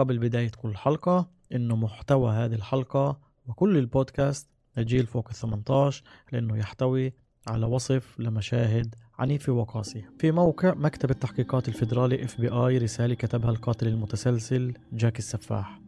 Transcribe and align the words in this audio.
قبل 0.00 0.18
بداية 0.18 0.50
كل 0.56 0.76
حلقة 0.76 1.28
إنه 1.54 1.76
محتوى 1.76 2.32
هذه 2.32 2.54
الحلقة 2.54 3.20
وكل 3.46 3.76
البودكاست 3.76 4.48
لجيل 4.76 5.06
فوق 5.06 5.28
ال 5.28 5.34
18 5.34 6.02
لأنه 6.32 6.58
يحتوي 6.58 7.12
على 7.46 7.66
وصف 7.66 8.20
لمشاهد 8.20 8.94
عنيفة 9.18 9.52
وقاسية. 9.52 10.10
في 10.18 10.32
موقع 10.32 10.74
مكتب 10.74 11.10
التحقيقات 11.10 11.68
الفيدرالي 11.68 12.24
FBI 12.24 12.78
رسالة 12.78 13.14
كتبها 13.14 13.50
القاتل 13.50 13.88
المتسلسل 13.88 14.74
جاك 14.92 15.18
السفاح. 15.18 15.80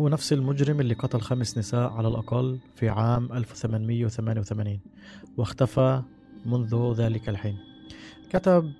هو 0.00 0.08
نفس 0.08 0.32
المجرم 0.32 0.80
اللي 0.80 0.94
قتل 0.94 1.20
خمس 1.20 1.58
نساء 1.58 1.90
على 1.90 2.08
الأقل 2.08 2.58
في 2.74 2.88
عام 2.88 3.32
1888 3.32 4.80
واختفى 5.36 6.02
منذ 6.46 6.94
ذلك 6.96 7.28
الحين. 7.28 7.56
كتب 8.30 8.72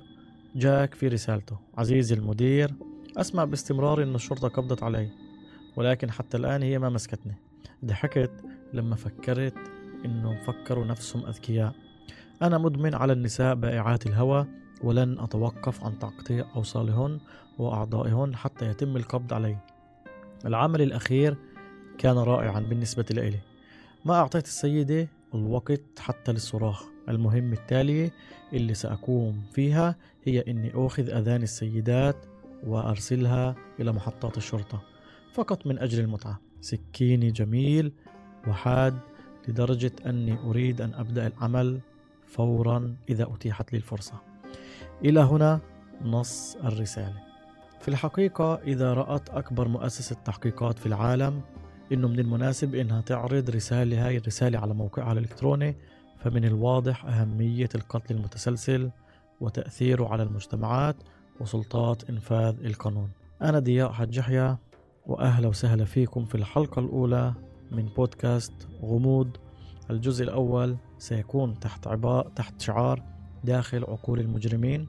جاك 0.55 0.95
في 0.95 1.09
رسالته 1.09 1.59
عزيزي 1.75 2.15
المدير 2.15 2.71
أسمع 3.17 3.45
باستمرار 3.45 4.03
أن 4.03 4.15
الشرطة 4.15 4.49
قبضت 4.49 4.83
علي 4.83 5.09
ولكن 5.77 6.11
حتى 6.11 6.37
الآن 6.37 6.63
هي 6.63 6.79
ما 6.79 6.89
مسكتني. 6.89 7.35
ضحكت 7.85 8.31
لما 8.73 8.97
فكرت 8.97 9.55
أنهم 10.05 10.37
فكروا 10.37 10.85
نفسهم 10.85 11.27
أذكياء. 11.27 11.75
أنا 12.43 12.59
مدمن 12.59 12.95
على 12.95 13.13
النساء 13.13 13.55
بائعات 13.55 14.07
الهوى 14.07 14.47
ولن 14.83 15.19
أتوقف 15.19 15.85
عن 15.85 15.99
تقطيع 15.99 16.47
أوصالهن 16.57 17.19
وأعضائهن 17.59 18.37
حتى 18.37 18.67
يتم 18.67 18.97
القبض 18.97 19.33
علي. 19.33 19.57
العمل 20.45 20.83
الأخير 20.83 21.37
كان 21.99 22.19
رائعا 22.19 22.61
بالنسبة 22.61 23.07
لي 23.11 23.39
ما 24.05 24.15
أعطيت 24.15 24.45
السيدة 24.45 25.09
الوقت 25.35 25.99
حتى 25.99 26.33
للصراخ. 26.33 26.85
المهمة 27.09 27.53
التالية 27.53 28.13
اللي 28.53 28.75
سأقوم 28.75 29.43
فيها 29.53 29.97
هي 30.25 30.41
أني 30.41 30.73
أخذ 30.75 31.11
أذان 31.11 31.43
السيدات 31.43 32.17
وأرسلها 32.67 33.55
إلى 33.81 33.93
محطات 33.93 34.37
الشرطة 34.37 34.83
فقط 35.33 35.67
من 35.67 35.79
أجل 35.79 36.01
المتعة. 36.01 36.41
سكيني 36.61 37.31
جميل 37.31 37.93
وحاد 38.49 38.99
لدرجة 39.49 39.93
أني 40.07 40.39
أريد 40.39 40.81
أن 40.81 40.95
أبدأ 40.95 41.27
العمل 41.27 41.81
فورا 42.27 42.97
إذا 43.09 43.29
أتيحت 43.35 43.73
لي 43.73 43.77
الفرصة. 43.77 44.15
إلى 45.05 45.21
هنا 45.21 45.61
نص 46.05 46.57
الرسالة. 46.57 47.23
في 47.81 47.89
الحقيقة 47.89 48.55
إذا 48.55 48.95
رأت 48.95 49.31
أكبر 49.31 49.69
مؤسسة 49.69 50.17
تحقيقات 50.25 50.79
في 50.79 50.87
العالم 50.87 51.41
إنه 51.93 52.09
من 52.09 52.19
المناسب 52.19 52.75
إنها 52.75 53.01
تعرض 53.01 53.51
رسالة 53.51 54.07
هاي 54.07 54.17
الرسالة 54.17 54.59
على 54.59 54.75
موقعها 54.75 55.13
الإلكتروني 55.13 55.77
فمن 56.19 56.45
الواضح 56.45 57.05
أهمية 57.05 57.69
القتل 57.75 58.15
المتسلسل 58.15 58.91
وتأثيره 59.41 60.09
على 60.09 60.23
المجتمعات 60.23 60.97
وسلطات 61.41 62.11
إنفاذ 62.11 62.65
القانون. 62.65 63.11
أنا 63.43 63.59
ضياء 63.59 63.93
حج 63.93 64.17
يحيى 64.17 64.57
وأهلا 65.07 65.49
وسهلا 65.49 65.85
فيكم 65.85 66.25
في 66.25 66.35
الحلقة 66.35 66.81
الأولى 66.81 67.35
من 67.73 67.89
بودكاست 67.97 68.53
غموض. 68.83 69.37
الجزء 69.91 70.25
الأول 70.25 70.77
سيكون 70.99 71.61
تحت 71.61 71.87
عباء 71.87 72.29
تحت 72.29 72.61
شعار 72.61 73.03
داخل 73.45 73.85
عقول 73.85 74.21
المجرمين 74.21 74.89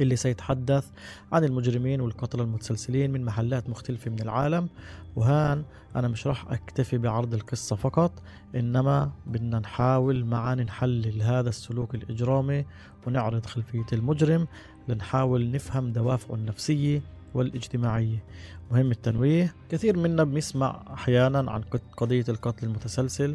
اللي 0.00 0.16
سيتحدث 0.16 0.90
عن 1.32 1.44
المجرمين 1.44 2.00
والقتلة 2.00 2.42
المتسلسلين 2.42 3.10
من 3.10 3.24
محلات 3.24 3.68
مختلفة 3.70 4.10
من 4.10 4.20
العالم. 4.20 4.68
وهان 5.16 5.64
أنا 5.96 6.08
مش 6.08 6.26
راح 6.26 6.52
أكتفي 6.52 6.98
بعرض 6.98 7.34
القصة 7.34 7.76
فقط 7.76 8.22
إنما 8.54 9.12
بدنا 9.26 9.58
نحاول 9.58 10.24
معا 10.24 10.54
نحلل 10.54 11.22
هذا 11.22 11.48
السلوك 11.48 11.94
الإجرامي 11.94 12.64
ونعرض 13.06 13.46
خلفية 13.46 13.86
المجرم. 13.92 14.46
لنحاول 14.88 15.50
نفهم 15.50 15.92
دوافعه 15.92 16.34
النفسية 16.34 17.02
والاجتماعية. 17.34 18.24
مهم 18.70 18.90
التنويه. 18.90 19.54
كثير 19.70 19.96
منا 19.96 20.24
بنسمع 20.24 20.82
أحيانا 20.94 21.50
عن 21.50 21.62
قضية 21.96 22.24
القتل 22.28 22.66
المتسلسل 22.66 23.34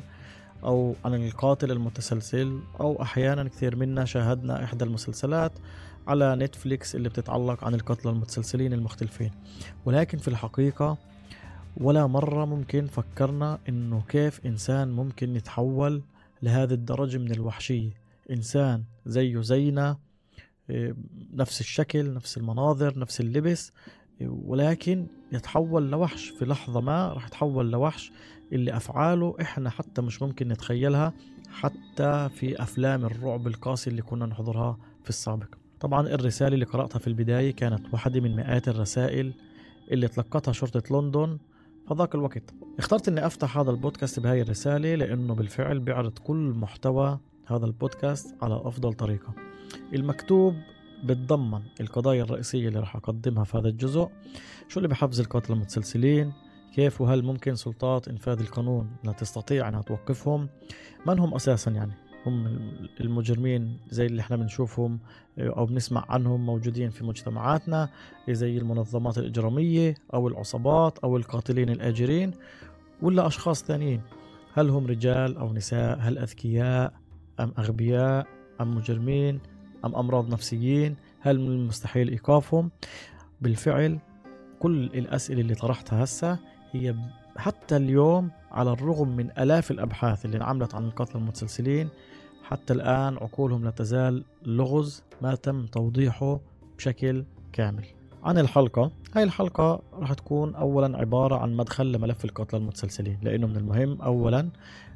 أو 0.63 0.95
عن 1.05 1.13
القاتل 1.13 1.71
المتسلسل 1.71 2.59
أو 2.79 3.01
أحيانا 3.01 3.43
كثير 3.43 3.75
منا 3.75 4.05
شاهدنا 4.05 4.63
إحدى 4.63 4.85
المسلسلات 4.85 5.51
على 6.07 6.35
نتفليكس 6.35 6.95
اللي 6.95 7.09
بتتعلق 7.09 7.63
عن 7.63 7.73
القتلى 7.73 8.11
المتسلسلين 8.11 8.73
المختلفين. 8.73 9.31
ولكن 9.85 10.17
في 10.17 10.27
الحقيقة 10.27 10.97
ولا 11.77 12.07
مرة 12.07 12.45
ممكن 12.45 12.87
فكرنا 12.87 13.59
إنه 13.69 14.03
كيف 14.07 14.45
إنسان 14.45 14.91
ممكن 14.91 15.35
يتحول 15.35 16.01
لهذه 16.41 16.73
الدرجة 16.73 17.17
من 17.17 17.31
الوحشية. 17.31 17.89
إنسان 18.31 18.83
زيه 19.05 19.41
زينا 19.41 19.97
نفس 21.33 21.61
الشكل 21.61 22.13
نفس 22.13 22.37
المناظر 22.37 22.99
نفس 22.99 23.21
اللبس 23.21 23.71
ولكن 24.21 25.07
يتحول 25.31 25.91
لوحش 25.91 26.29
في 26.29 26.45
لحظة 26.45 26.81
ما 26.81 27.13
راح 27.13 27.27
يتحول 27.27 27.71
لوحش 27.71 28.11
اللي 28.53 28.77
أفعاله 28.77 29.35
إحنا 29.41 29.69
حتى 29.69 30.01
مش 30.01 30.21
ممكن 30.21 30.47
نتخيلها 30.47 31.13
حتى 31.51 32.29
في 32.29 32.63
أفلام 32.63 33.05
الرعب 33.05 33.47
القاسي 33.47 33.89
اللي 33.89 34.01
كنا 34.01 34.25
نحضرها 34.25 34.77
في 35.03 35.09
السابق. 35.09 35.55
طبعا 35.79 36.07
الرسالة 36.07 36.53
اللي 36.53 36.65
قرأتها 36.65 36.99
في 36.99 37.07
البداية 37.07 37.51
كانت 37.51 37.93
واحدة 37.93 38.19
من 38.19 38.35
مئات 38.35 38.67
الرسائل 38.67 39.33
اللي 39.91 40.07
تلقتها 40.07 40.51
شرطة 40.51 40.97
لندن 40.97 41.37
في 41.87 41.93
ذاك 41.93 42.15
الوقت. 42.15 42.53
اخترت 42.79 43.07
إني 43.07 43.25
أفتح 43.25 43.57
هذا 43.57 43.71
البودكاست 43.71 44.19
بهاي 44.19 44.41
الرسالة 44.41 44.95
لأنه 44.95 45.35
بالفعل 45.35 45.79
بيعرض 45.79 46.17
كل 46.19 46.53
محتوى 46.57 47.19
هذا 47.47 47.65
البودكاست 47.65 48.35
على 48.41 48.61
أفضل 48.63 48.93
طريقة. 48.93 49.50
المكتوب 49.93 50.55
بتضمن 51.03 51.61
القضايا 51.81 52.23
الرئيسية 52.23 52.67
اللي 52.67 52.79
راح 52.79 52.95
أقدمها 52.95 53.43
في 53.43 53.57
هذا 53.57 53.67
الجزء. 53.69 54.07
شو 54.67 54.79
اللي 54.79 54.87
بحفز 54.87 55.19
القتلى 55.19 55.55
المتسلسلين؟ 55.55 56.33
كيف 56.75 57.01
وهل 57.01 57.23
ممكن 57.23 57.55
سلطات 57.55 58.07
إنفاذ 58.07 58.39
القانون 58.39 58.89
أنها 59.03 59.13
تستطيع 59.13 59.69
أنها 59.69 59.81
توقفهم؟ 59.81 60.49
من 61.07 61.19
هم 61.19 61.33
أساسا 61.33 61.71
يعني؟ 61.71 61.91
هم 62.25 62.47
المجرمين 63.01 63.77
زي 63.89 64.05
اللي 64.05 64.21
إحنا 64.21 64.35
بنشوفهم 64.35 64.99
أو 65.39 65.65
بنسمع 65.65 66.05
عنهم 66.09 66.45
موجودين 66.45 66.89
في 66.89 67.03
مجتمعاتنا 67.03 67.89
زي 68.29 68.57
المنظمات 68.57 69.17
الإجرامية 69.17 69.95
أو 70.13 70.27
العصابات 70.27 70.99
أو 70.99 71.17
القاتلين 71.17 71.69
الآجرين 71.69 72.31
ولا 73.01 73.27
أشخاص 73.27 73.63
ثانيين؟ 73.63 74.01
هل 74.53 74.69
هم 74.69 74.87
رجال 74.87 75.37
أو 75.37 75.53
نساء؟ 75.53 75.97
هل 75.99 76.17
أذكياء 76.17 76.93
أم 77.39 77.53
أغبياء 77.59 78.27
أم 78.61 78.75
مجرمين؟ 78.75 79.39
أم 79.85 79.95
أمراض 79.95 80.29
نفسيين؟ 80.29 80.95
هل 81.19 81.39
من 81.39 81.47
المستحيل 81.47 82.09
إيقافهم؟ 82.09 82.71
بالفعل 83.41 83.99
كل 84.59 84.83
الأسئلة 84.83 85.41
اللي 85.41 85.55
طرحتها 85.55 86.03
هسه 86.03 86.39
هي 86.71 86.95
حتى 87.37 87.77
اليوم 87.77 88.31
على 88.51 88.71
الرغم 88.71 89.07
من 89.07 89.29
آلاف 89.37 89.71
الأبحاث 89.71 90.25
اللي 90.25 90.37
انعملت 90.37 90.75
عن 90.75 90.85
القتلى 90.85 91.15
المتسلسلين 91.15 91.89
حتى 92.43 92.73
الآن 92.73 93.17
عقولهم 93.17 93.63
لا 93.63 93.71
تزال 93.71 94.23
لغز 94.45 95.03
ما 95.21 95.35
تم 95.35 95.65
توضيحه 95.65 96.39
بشكل 96.77 97.25
كامل. 97.53 97.85
عن 98.23 98.37
الحلقة 98.37 98.91
هاي 99.15 99.23
الحلقة 99.23 99.81
راح 99.93 100.13
تكون 100.13 100.55
أولا 100.55 100.97
عبارة 100.97 101.35
عن 101.35 101.53
مدخل 101.53 101.91
لملف 101.91 102.25
القتلى 102.25 102.59
المتسلسلين 102.59 103.17
لأنه 103.21 103.47
من 103.47 103.57
المهم 103.57 104.01
أولا 104.01 104.49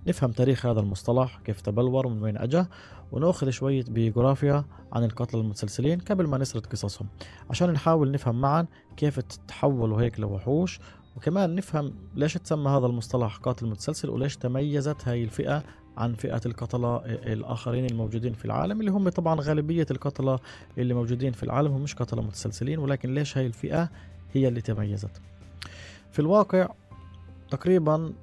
نفهم 0.08 0.32
تاريخ 0.32 0.66
هذا 0.66 0.80
المصطلح 0.80 1.40
كيف 1.46 1.62
تبلور 1.62 2.08
ومن 2.08 2.24
وين 2.24 2.38
أجا 2.38 2.68
ونأخذ 3.12 3.50
شوية 3.50 3.84
بيوغرافيا 3.88 4.66
عن 4.94 5.04
القتلى 5.04 5.42
المتسلسلين 5.42 6.00
قبل 6.00 6.28
ما 6.28 6.38
نسرد 6.38 6.66
قصصهم 6.66 7.08
عشان 7.50 7.70
نحاول 7.72 8.12
نفهم 8.12 8.42
معا 8.42 8.66
كيف 8.98 9.20
تحولوا 9.20 10.02
هيك 10.02 10.20
لوحوش 10.20 10.80
وكمان 11.18 11.56
نفهم 11.56 11.94
ليش 12.16 12.34
تسمى 12.34 12.70
هذا 12.70 12.86
المصطلح 12.86 13.38
قاتل 13.38 13.68
متسلسل 13.68 14.10
وليش 14.10 14.38
تميزت 14.38 15.08
هاي 15.08 15.24
الفئة 15.24 15.64
عن 15.98 16.14
فئة 16.14 16.42
القتلة 16.46 16.98
الآخرين 17.06 17.86
الموجودين 17.86 18.34
في 18.34 18.46
العالم 18.46 18.80
اللي 18.80 18.92
هم 18.92 19.10
طبعا 19.10 19.42
غالبية 19.42 19.86
القتلة 19.92 20.40
اللي 20.78 20.94
موجودين 20.94 21.32
في 21.32 21.44
العالم 21.44 21.72
هم 21.72 21.82
مش 21.82 21.96
قتلة 21.96 22.22
متسلسلين 22.22 22.80
ولكن 22.80 23.14
ليش 23.14 23.38
هاي 23.38 23.46
الفئة 23.46 23.90
هي 24.34 24.48
اللي 24.48 24.62
تميزت. 24.62 25.22
في 26.12 26.20
الواقع 26.20 26.68
تقريبا 27.52 28.14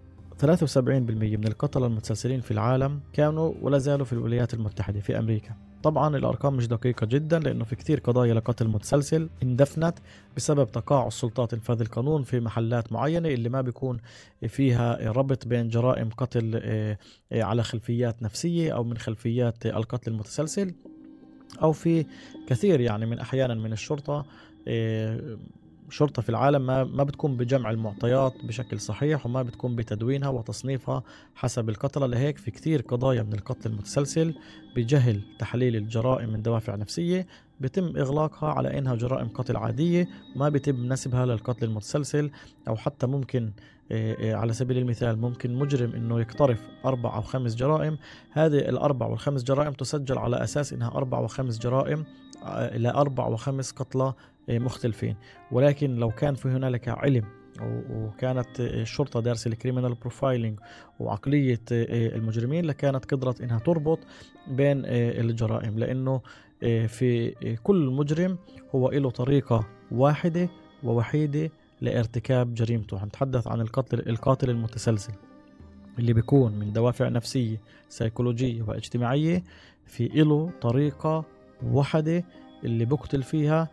73% 0.42 0.46
من 0.76 1.46
القتلة 1.46 1.86
المتسلسلين 1.86 2.40
في 2.40 2.50
العالم 2.50 3.00
كانوا 3.12 3.54
ولا 3.60 3.78
زالوا 3.78 4.06
في 4.06 4.12
الولايات 4.12 4.54
المتحدة 4.54 5.00
في 5.00 5.18
أمريكا. 5.18 5.56
طبعا 5.82 6.16
الأرقام 6.16 6.56
مش 6.56 6.68
دقيقة 6.68 7.06
جدا 7.06 7.38
لأنه 7.38 7.64
في 7.64 7.76
كثير 7.76 8.00
قضايا 8.00 8.34
لقتل 8.34 8.68
متسلسل 8.68 9.30
اندفنت 9.42 9.98
بسبب 10.36 10.72
تقاعس 10.72 11.12
سلطات 11.12 11.54
إنفاذ 11.54 11.80
القانون 11.80 12.22
في 12.22 12.40
محلات 12.40 12.92
معينة 12.92 13.28
اللي 13.28 13.48
ما 13.48 13.60
بيكون 13.60 13.98
فيها 14.48 15.12
ربط 15.12 15.46
بين 15.46 15.68
جرائم 15.68 16.10
قتل 16.10 16.60
آه، 16.62 16.98
آه، 17.32 17.42
على 17.42 17.62
خلفيات 17.62 18.22
نفسية 18.22 18.74
أو 18.74 18.84
من 18.84 18.98
خلفيات 18.98 19.66
القتل 19.66 20.10
المتسلسل 20.10 20.74
أو 21.62 21.72
في 21.72 22.06
كثير 22.46 22.80
يعني 22.80 23.06
من 23.06 23.18
أحيانا 23.18 23.54
من 23.54 23.72
الشرطة 23.72 24.26
آه، 25.92 25.94
الشرطة 25.94 26.22
في 26.22 26.28
العالم 26.28 26.66
ما 26.66 26.84
ما 26.84 27.04
بتكون 27.04 27.36
بجمع 27.36 27.70
المعطيات 27.70 28.44
بشكل 28.44 28.80
صحيح 28.80 29.26
وما 29.26 29.42
بتكون 29.42 29.76
بتدوينها 29.76 30.28
وتصنيفها 30.28 31.02
حسب 31.34 31.68
القتلة 31.68 32.06
لهيك 32.06 32.38
في 32.38 32.50
كثير 32.50 32.82
قضايا 32.82 33.22
من 33.22 33.32
القتل 33.32 33.70
المتسلسل 33.70 34.34
بجهل 34.76 35.20
تحليل 35.38 35.76
الجرائم 35.76 36.32
من 36.32 36.42
دوافع 36.42 36.76
نفسية 36.76 37.26
بتم 37.60 37.96
إغلاقها 37.96 38.48
على 38.48 38.78
إنها 38.78 38.94
جرائم 38.94 39.28
قتل 39.28 39.56
عادية 39.56 40.08
وما 40.36 40.48
بيتم 40.48 40.92
نسبها 40.92 41.26
للقتل 41.26 41.64
المتسلسل 41.64 42.30
أو 42.68 42.76
حتى 42.76 43.06
ممكن 43.06 43.50
على 44.20 44.52
سبيل 44.52 44.78
المثال 44.78 45.20
ممكن 45.20 45.54
مجرم 45.54 45.92
إنه 45.92 46.20
يقترف 46.20 46.60
أربع 46.84 47.16
أو 47.16 47.22
خمس 47.22 47.54
جرائم 47.54 47.98
هذه 48.30 48.58
الأربع 48.58 49.06
والخمس 49.06 49.42
جرائم 49.42 49.72
تسجل 49.72 50.18
على 50.18 50.42
أساس 50.44 50.72
إنها 50.72 50.88
أربع 50.88 51.18
وخمس 51.18 51.58
جرائم 51.58 52.04
لاربع 52.74 53.26
وخمس 53.26 53.72
قتلى 53.72 54.12
مختلفين. 54.48 55.16
ولكن 55.52 55.94
لو 55.96 56.10
كان 56.10 56.34
في 56.34 56.48
هنالك 56.48 56.88
علم 56.88 57.24
وكانت 57.90 58.60
الشرطة 58.60 59.20
دارسة 59.20 59.48
الكريمنال 59.48 59.94
بروفايلينج 59.94 60.58
وعقلية 61.00 61.60
المجرمين 61.70 62.64
لكانت 62.64 63.14
قدرت 63.14 63.40
إنها 63.40 63.58
تربط 63.58 63.98
بين 64.48 64.82
الجرائم. 64.86 65.78
لأنه 65.78 66.20
في 66.86 67.34
كل 67.62 67.90
مجرم 67.90 68.38
هو 68.74 68.90
له 68.90 69.10
طريقة 69.10 69.68
واحدة 69.90 70.48
ووحيدة 70.84 71.50
لارتكاب 71.80 72.54
جريمته. 72.54 73.04
نتحدث 73.04 73.46
عن 73.46 73.60
القتل 73.60 74.08
القاتل 74.08 74.50
المتسلسل 74.50 75.12
اللي 75.98 76.12
بيكون 76.12 76.52
من 76.52 76.72
دوافع 76.72 77.08
نفسية 77.08 77.60
سيكولوجية 77.88 78.62
واجتماعية 78.62 79.42
في 79.86 80.08
له 80.08 80.50
طريقة 80.60 81.24
واحدة 81.62 82.24
اللي 82.64 82.84
بقتل 82.84 83.22
فيها 83.22 83.68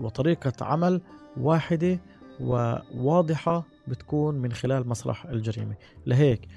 وطريقة 0.00 0.52
عمل 0.60 1.00
واحدة 1.36 1.98
وواضحة 2.40 3.64
بتكون 3.88 4.34
من 4.34 4.52
خلال 4.52 4.88
مسرح 4.88 5.26
الجريمة. 5.26 5.74
لهيك 6.06 6.48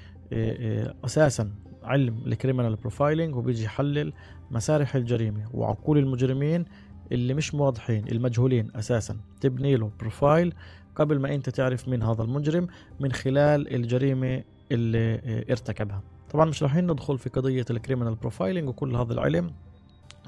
أساسا 1.04 1.50
علم 1.82 2.22
ال 2.26 2.32
criminal 2.32 2.76
profiling 2.76 3.36
وبيجي 3.36 3.64
يحلل 3.64 4.12
مسارح 4.50 4.94
الجريمة 4.96 5.50
وعقول 5.54 5.98
المجرمين 5.98 6.64
اللي 7.12 7.34
مش 7.34 7.54
واضحين 7.54 8.08
المجهولين 8.08 8.70
أساسا. 8.74 9.16
تبني 9.40 9.76
له 9.76 9.90
profile 10.00 10.54
قبل 10.96 11.18
ما 11.18 11.34
أنت 11.34 11.50
تعرف 11.50 11.88
مين 11.88 12.02
هذا 12.02 12.22
المجرم 12.22 12.66
من 13.00 13.12
خلال 13.12 13.74
الجريمة 13.74 14.42
اللي 14.72 15.44
ارتكبها. 15.50 16.02
طبعا 16.30 16.44
مش 16.44 16.62
راح 16.62 16.76
ندخل 16.76 17.18
في 17.18 17.28
قضية 17.30 17.64
ال 17.70 17.75
criminal 17.75 18.14
profiling 18.14 18.68
وكل 18.68 18.96
هذا 18.96 19.12
العلم. 19.12 19.50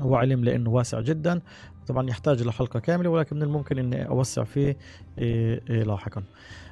هو 0.02 0.16
علم 0.16 0.44
لأنه 0.44 0.70
واسع 0.70 1.00
جدا. 1.00 1.40
طبعا 1.88 2.10
يحتاج 2.10 2.42
لحلقه 2.42 2.80
كاملة 2.80 3.10
ولكن 3.10 3.36
من 3.36 3.42
الممكن 3.42 3.78
إني 3.78 4.08
أوسع 4.08 4.44
فيه 4.44 4.76
لاحقا. 5.68 6.22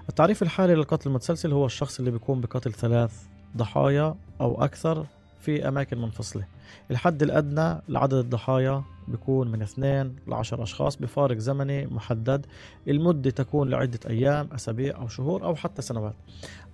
التعريف 0.09 0.43
الحالي 0.43 0.75
للقتل 0.75 1.09
المتسلسل 1.09 1.53
هو 1.53 1.67
الشخص 1.67 1.99
اللي 1.99 2.11
بيقوم 2.11 2.41
بقتل 2.41 2.73
ثلاث 2.73 3.23
ضحايا 3.57 4.15
أو 4.41 4.65
أكثر 4.65 5.07
في 5.41 5.69
أماكن 5.69 5.99
منفصلة. 5.99 6.45
الحد 6.91 7.23
الأدنى 7.23 7.83
لعدد 7.89 8.15
الضحايا 8.15 8.83
بيكون 9.09 9.49
من 9.51 9.63
اثنين 9.63 10.17
لعشر 10.27 10.63
أشخاص 10.63 10.97
بفارق 10.97 11.37
زمني 11.39 11.87
محدد. 11.87 12.47
المدة 12.89 13.31
تكون 13.31 13.71
لعدة 13.71 14.01
أيام 14.07 14.49
أسابيع 14.55 14.97
أو 14.97 15.09
شهور 15.09 15.45
أو 15.45 15.55
حتى 15.55 15.83
سنوات. 15.83 16.15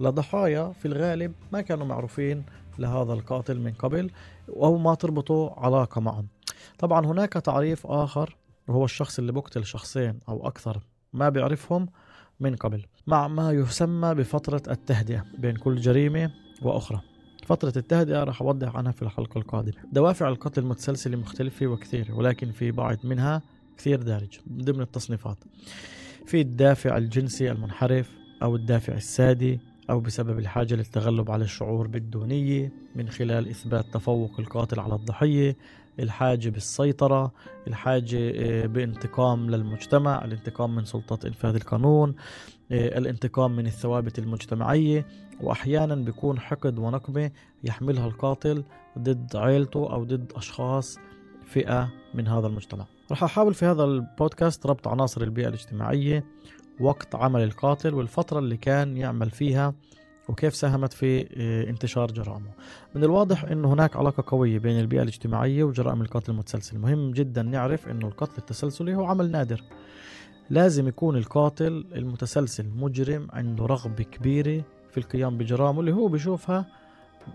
لضحايا 0.01 0.73
في 0.73 0.89
الغالب 0.89 1.33
ما 1.53 1.61
كانوا 1.61 1.87
معروفين 1.87 2.45
لهذا 2.79 3.13
القاتل 3.13 3.61
من 3.61 3.73
قبل 3.73 4.11
أو 4.49 4.77
ما 4.79 4.95
تربطوا 4.95 5.51
علاقة 5.51 6.01
معهم 6.01 6.27
طبعا 6.79 7.07
هناك 7.07 7.33
تعريف 7.33 7.87
آخر 7.87 8.37
وهو 8.69 8.85
الشخص 8.85 9.19
اللي 9.19 9.33
بقتل 9.33 9.65
شخصين 9.65 10.19
أو 10.29 10.49
أكثر 10.49 10.81
ما 11.13 11.29
بيعرفهم 11.29 11.89
من 12.41 12.57
قبل 12.57 12.87
مع 13.07 13.29
ما 13.29 13.53
يسمى 13.53 14.15
بفترة 14.15 14.63
التهدئة 14.71 15.25
بين 15.39 15.57
كل 15.57 15.77
جريمة 15.77 16.31
وأخرى. 16.63 17.01
فترة 17.47 17.73
التهدئة 17.77 18.25
راح 18.25 18.43
أوضح 18.43 18.77
عنها 18.77 18.93
في 18.93 19.03
الحلقة 19.03 19.39
القادمة. 19.39 19.75
دوافع 19.93 20.29
القتل 20.29 20.63
المتسلسل 20.63 21.17
مختلفة 21.17 21.67
وكثير 21.67 22.15
ولكن 22.15 22.53
في 22.53 22.71
بعض 22.71 22.97
منها 23.05 23.43
كثير 23.79 24.03
دارج 24.03 24.39
ضمن 24.53 24.81
التصنيفات. 24.81 25.37
في 26.27 26.41
الدافع 26.41 26.97
الجنسي 26.97 27.51
المنحرف 27.51 28.11
أو 28.43 28.57
الدافع 28.57 28.95
السادي 28.95 29.61
أو 29.91 30.01
بسبب 30.01 30.39
الحاجة 30.39 30.75
للتغلب 30.75 31.31
على 31.31 31.45
الشعور 31.45 31.87
بالدونية 31.87 32.73
من 32.97 33.09
خلال 33.09 33.49
إثبات 33.49 33.85
تفوق 33.93 34.41
القاتل 34.41 34.81
على 34.81 34.95
الضحية 34.95 35.57
الحاجة 36.01 36.49
بالسيطرة 36.49 37.33
الحاجة 37.67 38.33
آه، 38.35 38.67
بانتقام 38.67 39.51
للمجتمع 39.51 40.25
الانتقام 40.25 40.75
من 40.75 40.85
سلطات 40.85 41.25
إنفاذ 41.25 41.55
القانون 41.55 42.15
آه، 42.73 42.99
الانتقام 42.99 43.57
من 43.57 43.67
الثوابت 43.67 44.19
المجتمعية 44.19 45.07
وأحيانا 45.41 45.95
بيكون 45.95 46.41
حقد 46.41 46.79
ونقمة 46.79 47.31
يحملها 47.65 48.07
القاتل 48.07 48.65
ضد 48.99 49.37
عيلته 49.37 49.93
أو 49.93 50.05
ضد 50.05 50.33
أشخاص 50.37 50.99
فئة 51.47 51.89
من 52.15 52.29
هذا 52.29 52.47
المجتمع. 52.47 52.85
رح 53.13 53.25
أحاول 53.25 53.55
في 53.55 53.67
هذا 53.67 53.85
البودكاست 53.85 54.67
ربط 54.67 54.89
عناصر 54.89 55.23
البيئة 55.23 55.49
الاجتماعية 55.49 56.25
وقت 56.81 57.15
عمل 57.15 57.43
القاتل 57.43 57.95
والفترة 57.95 58.39
اللي 58.39 58.57
كان 58.57 58.97
يعمل 58.97 59.31
فيها 59.31 59.75
وكيف 60.29 60.55
ساهمت 60.55 60.93
في 60.93 61.27
آه، 61.37 61.71
انتشار 61.71 62.11
جرائمه. 62.11 62.51
من 62.95 63.05
الواضح 63.05 63.45
أن 63.45 63.65
هناك 63.65 63.97
علاقة 63.97 64.25
قوية 64.27 64.59
بين 64.59 64.81
البيئة 64.81 65.03
الاجتماعية 65.03 65.65
وجرائم 65.65 66.03
القتل 66.03 66.33
المتسلسل. 66.33 66.79
مهم 66.79 67.11
جدا 67.11 67.43
نعرف 67.43 67.89
أنه 67.89 68.07
القتل 68.07 68.39
التسلسلي 68.39 68.95
هو 68.95 69.05
عمل 69.05 69.31
نادر. 69.31 69.63
لازم 70.51 70.89
يكون 70.89 71.17
القاتل 71.17 71.87
المتسلسل 71.95 72.67
مجرم 72.77 73.29
عنده 73.33 73.67
رغبة 73.67 74.05
كبيرة 74.05 74.65
في 74.91 74.99
القيام 74.99 75.39
بجرائمه 75.39 75.81
اللي 75.81 75.93
هو 75.93 76.09
بيشوفها 76.09 76.67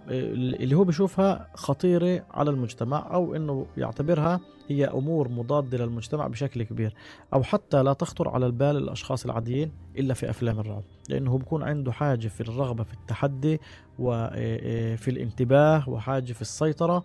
اللي 0.08 0.76
هو 0.76 0.84
بيشوفها 0.84 1.48
خطيرة 1.54 2.26
على 2.32 2.50
المجتمع 2.50 3.14
أو 3.14 3.36
أنه 3.36 3.66
يعتبرها 3.78 4.40
هي 4.68 4.86
أمور 4.86 5.30
مضادة 5.30 5.78
للمجتمع 5.78 6.28
بشكل 6.28 6.64
كبير 6.64 6.94
أو 7.34 7.44
حتى 7.44 7.84
لا 7.84 7.94
تخطر 7.94 8.30
على 8.30 8.46
البال 8.46 8.78
الأشخاص 8.78 9.26
العاديين 9.26 9.72
إلا 9.98 10.14
في 10.14 10.30
أفلام 10.30 10.60
الرعب 10.60 10.84
لأنه 11.10 11.38
بيكون 11.38 11.64
عنده 11.64 11.92
حاجة 11.92 12.28
في 12.28 12.42
الرغبة 12.42 12.84
في 12.84 12.94
التحدي 12.94 13.60
وفي 14.00 15.08
الانتباه 15.08 15.90
وحاجة 15.90 16.34
في 16.34 16.42
السيطرة 16.42 17.04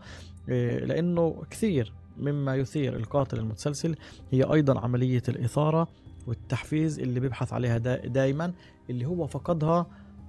لأنه 0.48 1.42
كثير 1.50 1.92
مما 2.18 2.56
يثير 2.56 2.96
القاتل 2.96 3.38
المتسلسل 3.38 3.96
هي 4.30 4.42
أيضا 4.42 4.80
عملية 4.80 5.22
الإثارة 5.28 5.88
والتحفيز 6.26 6.98
اللي 7.00 7.20
بيبحث 7.20 7.52
عليها 7.52 7.78
دائما 8.06 8.52
اللي 8.90 9.06
هو 9.06 9.26
فقدها 9.26 9.86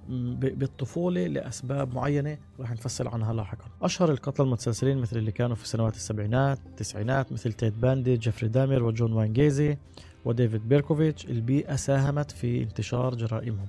بالطفولة 0.08 1.26
لأسباب 1.26 1.94
معينة 1.94 2.38
راح 2.60 2.72
نفصل 2.72 3.08
عنها 3.08 3.32
لاحقا. 3.32 3.64
أشهر 3.82 4.10
القتلة 4.10 4.46
المتسلسلين 4.46 4.98
مثل 4.98 5.16
اللي 5.16 5.32
كانوا 5.32 5.56
في 5.56 5.68
سنوات 5.68 5.96
السبعينات 5.96 6.58
التسعينات 6.66 7.32
مثل 7.32 7.52
تيد 7.52 7.80
باندي 7.80 8.16
جيفري 8.16 8.48
دامر 8.48 8.82
وجون 8.82 9.12
واين 9.12 9.39
جيسي 9.39 9.76
وديفيد 10.24 10.68
بيركوفيتش 10.68 11.26
البيئة 11.26 11.76
ساهمت 11.76 12.30
في 12.30 12.62
انتشار 12.62 13.14
جرائمهم. 13.14 13.66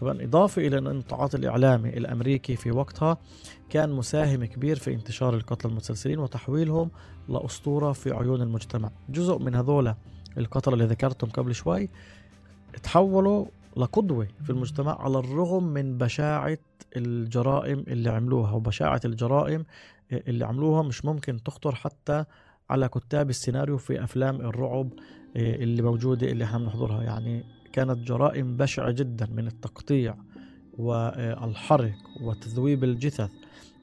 طبعا 0.00 0.22
إضافة 0.22 0.66
إلى 0.66 0.78
أن 0.78 0.86
التعاطي 0.86 1.36
الإعلامي 1.36 1.88
الأمريكي 1.88 2.56
في 2.56 2.70
وقتها 2.70 3.18
كان 3.70 3.92
مساهم 3.92 4.44
كبير 4.44 4.76
في 4.76 4.94
انتشار 4.94 5.34
القتلى 5.34 5.70
المتسلسلين 5.70 6.18
وتحويلهم 6.18 6.90
لأسطورة 7.28 7.92
في 7.92 8.12
عيون 8.12 8.42
المجتمع. 8.42 8.90
جزء 9.08 9.38
من 9.38 9.54
هذول 9.54 9.94
القتلة 10.38 10.74
اللي 10.74 10.84
ذكرتهم 10.84 11.30
قبل 11.30 11.54
شوي 11.54 11.88
تحولوا 12.82 13.46
لقدوة 13.76 14.28
في 14.44 14.50
المجتمع 14.50 15.00
على 15.02 15.18
الرغم 15.18 15.64
من 15.64 15.98
بشاعة 15.98 16.58
الجرائم 16.96 17.84
اللي 17.88 18.10
عملوها 18.10 18.52
وبشاعة 18.52 19.00
الجرائم 19.04 19.64
اللي 20.12 20.44
عملوها 20.46 20.82
مش 20.82 21.04
ممكن 21.04 21.42
تخطر 21.42 21.74
حتى 21.74 22.24
على 22.70 22.88
كتاب 22.88 23.30
السيناريو 23.30 23.78
في 23.78 24.04
أفلام 24.04 24.36
الرعب 24.40 24.88
اللي 25.36 25.82
موجودة 25.82 26.26
اللي 26.30 26.44
إحنا 26.44 26.58
بنحضرها. 26.58 27.02
يعني 27.02 27.44
كانت 27.72 27.98
جرائم 27.98 28.56
بشعة 28.56 28.90
جدا 28.90 29.26
من 29.26 29.46
التقطيع 29.46 30.14
والحرق 30.78 31.94
وتذويب 32.22 32.84
الجثث 32.84 33.30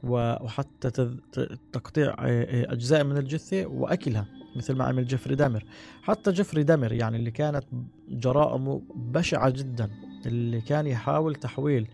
وحتى 0.03 0.91
تقطيع 1.71 2.15
أجزاء 2.73 3.03
من 3.03 3.17
الجثة 3.17 3.65
وأكلها. 3.65 4.25
مثل 4.55 4.75
ما 4.75 4.83
عمل 4.83 5.07
جيفري 5.07 5.36
دامر. 5.36 5.63
حتى 6.01 6.31
جيفري 6.31 6.63
دامر 6.63 6.93
يعني 6.93 7.17
اللي 7.17 7.31
كانت 7.31 7.63
جرائمه 8.10 8.81
بشعة 8.95 9.50
جدا 9.50 9.89
اللي 10.25 10.62
كان 10.62 10.88
يحاول 10.88 11.36
تحويل 11.36 11.88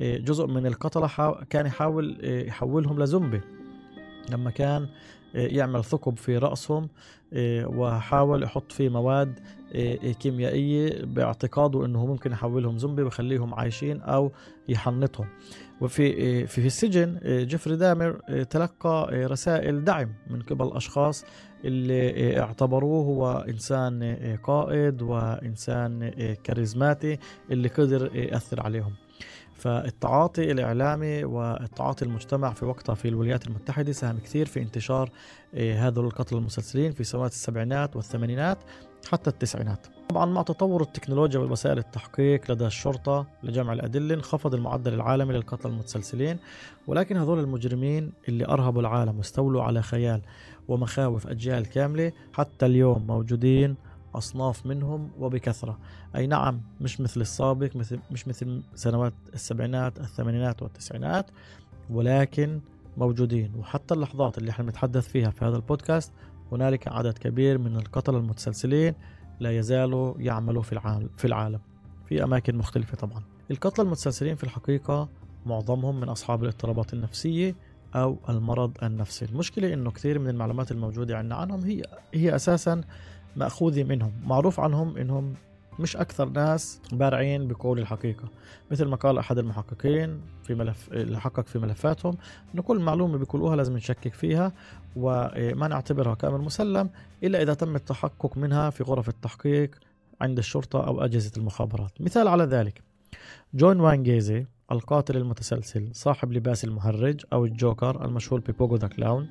آه، 0.00 0.16
جزء 0.16 0.46
من 0.46 0.66
القتلة 0.66 1.36
كان 1.50 1.66
يحاول 1.66 2.18
آه، 2.22 2.42
يحولهم 2.42 3.02
لزومبي. 3.02 3.40
لما 4.30 4.50
كان 4.50 4.82
آه، 5.34 5.46
يعمل 5.46 5.84
ثقب 5.84 6.16
في 6.16 6.38
رأسهم 6.38 6.88
وحاول 7.66 8.42
يحط 8.42 8.72
فيه 8.72 8.88
مواد 8.88 9.40
كيميائية 10.20 11.04
باعتقاده 11.04 11.86
إنه 11.86 12.06
ممكن 12.06 12.32
يحولهم 12.32 12.78
زومبي 12.78 13.02
ويخليهم 13.02 13.54
عايشين 13.54 14.00
أو 14.00 14.32
يحنطهم. 14.68 15.26
وفي 15.80 16.46
في 16.46 16.66
السجن 16.66 17.18
جيفري 17.24 17.76
دامر 17.76 18.12
تلقى 18.50 19.08
رسائل 19.12 19.84
دعم 19.84 20.14
من 20.30 20.42
قبل 20.42 20.76
أشخاص 20.76 21.24
اللي 21.64 22.40
اعتبروه 22.40 23.04
هو 23.04 23.44
إنسان 23.48 24.16
قائد 24.42 25.02
وإنسان 25.02 26.10
كاريزماتي 26.44 27.18
اللي 27.50 27.68
قدر 27.68 28.16
يأثر 28.16 28.60
عليهم. 28.60 28.92
فالتعاطي 29.54 30.52
الإعلامي 30.52 31.24
والتعاطي 31.24 32.04
المجتمع 32.04 32.52
في 32.52 32.64
وقتها 32.64 32.94
في 32.94 33.08
الولايات 33.08 33.46
المتحدة 33.46 33.92
ساهم 33.92 34.18
كثير 34.18 34.46
في 34.46 34.60
انتشار 34.62 35.10
هذول 35.54 36.04
القتل 36.04 36.36
المسلسلين 36.36 36.92
في 36.92 37.04
سنوات 37.04 37.30
السبعينات 37.30 37.96
والثمانينات. 37.96 38.58
حتى 39.08 39.30
التسعينات. 39.30 39.86
طبعا 40.08 40.26
مع 40.26 40.42
تطور 40.42 40.82
التكنولوجيا 40.82 41.40
والوسائل 41.40 41.78
التحقيق 41.78 42.50
لدى 42.50 42.66
الشرطة 42.66 43.26
لجمع 43.42 43.72
الأدلة 43.72 44.14
انخفض 44.14 44.54
المعدل 44.54 44.94
العالمي 44.94 45.34
للقتل 45.34 45.68
المتسلسلين 45.68 46.38
ولكن 46.86 47.16
هذول 47.16 47.38
المجرمين 47.38 48.12
اللي 48.28 48.46
أرهبوا 48.46 48.80
العالم 48.80 49.18
واستولوا 49.18 49.62
على 49.62 49.82
خيال 49.82 50.20
ومخاوف 50.68 51.26
أجيال 51.26 51.66
كاملة 51.66 52.12
حتى 52.32 52.66
اليوم 52.66 53.06
موجودين 53.06 53.76
أصناف 54.14 54.66
منهم 54.66 55.10
وبكثرة. 55.18 55.78
أي 56.16 56.26
نعم 56.26 56.60
مش 56.80 57.00
مثل 57.00 57.20
السابق 57.20 57.76
مثل 57.76 57.98
مش 58.10 58.28
مثل 58.28 58.62
سنوات 58.74 59.12
السبعينات 59.34 59.98
الثمانينات 60.00 60.62
والتسعينات 60.62 61.26
ولكن 61.90 62.60
موجودين. 62.96 63.52
وحتى 63.58 63.94
اللحظات 63.94 64.38
اللي 64.38 64.50
إحنا 64.50 64.64
بنتحدث 64.64 65.08
فيها 65.08 65.30
في 65.30 65.44
هذا 65.44 65.56
البودكاست 65.56 66.12
هنالك 66.52 66.88
عدد 66.88 67.18
كبير 67.18 67.58
من 67.58 67.76
القتلة 67.76 68.18
المتسلسلين 68.18 68.94
لا 69.40 69.58
يزالوا 69.58 70.14
يعملوا 70.18 70.62
في 70.62 70.72
العالم 70.72 71.08
في 71.16 71.24
العالم 71.24 71.60
في 72.08 72.24
أماكن 72.24 72.56
مختلفة 72.56 72.96
طبعا. 72.96 73.22
القتلة 73.50 73.84
المتسلسلين 73.84 74.34
في 74.34 74.44
الحقيقة 74.44 75.08
معظمهم 75.46 76.00
من 76.00 76.08
أصحاب 76.08 76.42
الاضطرابات 76.42 76.94
النفسية 76.94 77.54
أو 77.94 78.18
المرض 78.28 78.72
النفسي. 78.82 79.24
المشكلة 79.24 79.74
إنه 79.74 79.90
كثير 79.90 80.18
من 80.18 80.28
المعلومات 80.28 80.72
الموجودة 80.72 81.18
عندنا 81.18 81.34
عنهم 81.34 81.60
هي 81.60 81.82
هي 82.14 82.36
أساسا 82.36 82.80
مأخوذة 83.36 83.84
منهم. 83.84 84.12
معروف 84.24 84.60
عنهم 84.60 84.96
إنهم 84.96 85.34
مش 85.80 85.96
أكثر 85.96 86.28
ناس 86.28 86.80
بارعين 86.92 87.48
بقول 87.48 87.78
الحقيقة. 87.78 88.28
مثل 88.70 88.84
ما 88.84 88.96
قال 88.96 89.18
أحد 89.18 89.38
المحققين 89.38 90.20
في 90.42 90.54
ملف 90.54 90.88
اللي 90.92 91.20
حقق 91.20 91.46
في 91.46 91.58
ملفاتهم 91.58 92.16
إنه 92.54 92.62
كل 92.62 92.78
معلومة 92.78 93.18
بيقولوها 93.18 93.56
لازم 93.56 93.76
نشكك 93.76 94.14
فيها 94.14 94.52
وما 94.96 95.68
نعتبرها 95.68 96.14
كأمر 96.14 96.38
مسلم 96.38 96.90
إلا 97.24 97.42
إذا 97.42 97.54
تم 97.54 97.76
التحقق 97.76 98.38
منها 98.38 98.70
في 98.70 98.82
غرف 98.82 99.08
التحقيق 99.08 99.74
عند 100.20 100.38
الشرطة 100.38 100.86
أو 100.86 101.04
أجهزة 101.04 101.32
المخابرات. 101.36 102.00
مثال 102.00 102.28
على 102.28 102.44
ذلك 102.44 102.82
جون 103.54 103.80
واين 103.80 104.08
جيسي 104.08 104.46
القاتل 104.72 105.16
المتسلسل 105.16 105.88
صاحب 105.92 106.32
لباس 106.32 106.64
المهرج 106.64 107.20
أو 107.32 107.44
الجوكر 107.44 108.04
المشهور 108.04 108.40
ب 108.40 108.47
Pogo 108.47 108.76
the 108.76 108.88
Clown 108.88 109.28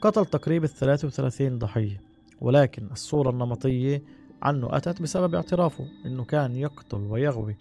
قتل 0.00 0.26
تقريبا 0.26 0.66
33 0.66 1.58
ضحية 1.58 2.00
ولكن 2.40 2.88
الصورة 2.92 3.30
النمطية 3.30 4.02
عنه 4.44 4.76
أتت 4.76 5.02
بسبب 5.02 5.34
اعترافه 5.34 5.86
أنه 6.06 6.24
كان 6.24 6.56
يقتل 6.56 6.98
ويغوي 6.98 7.56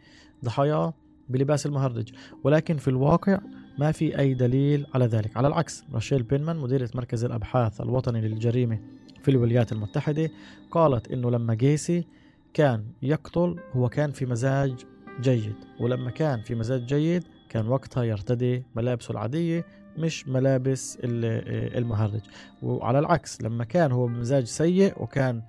ضحاياه 0.46 0.94
بلباس 1.30 1.66
المهرج. 1.66 2.14
ولكن 2.44 2.78
في 2.78 2.88
الواقع 2.88 3.40
ما 3.80 3.92
في 3.92 4.20
أي 4.20 4.34
دليل 4.34 4.86
على 4.94 5.06
ذلك. 5.06 5.38
على 5.38 5.48
العكس 5.48 5.84
راشيل 5.94 6.24
بينمان 6.24 6.58
مديرة 6.58 6.90
مركز 6.96 7.26
الأبحاث 7.26 7.82
الوطني 7.82 8.22
للجريمة 8.22 8.80
في 9.24 9.32
الولايات 9.32 9.72
المتحدة 9.72 10.30
قالت 10.72 11.12
أنه 11.12 11.32
لما 11.32 11.54
جيسي 11.54 12.08
كان 12.54 12.86
يقتل 13.02 13.60
هو 13.74 13.90
كان 13.90 14.12
في 14.12 14.26
مزاج 14.26 14.74
جيد. 15.22 15.56
ولما 15.80 16.12
كان 16.12 16.42
في 16.42 16.56
مزاج 16.56 16.86
جيد 16.86 17.24
كان 17.50 17.68
وقتها 17.68 18.04
يرتدي 18.04 18.64
ملابسه 18.76 19.12
العادية 19.12 19.66
مش 19.98 20.28
ملابس 20.28 20.98
المهرج. 21.04 22.22
وعلى 22.62 23.00
العكس 23.00 23.42
لما 23.42 23.64
كان 23.64 23.92
هو 23.92 24.08
بمزاج 24.08 24.44
سيء 24.44 25.04
وكان 25.04 25.42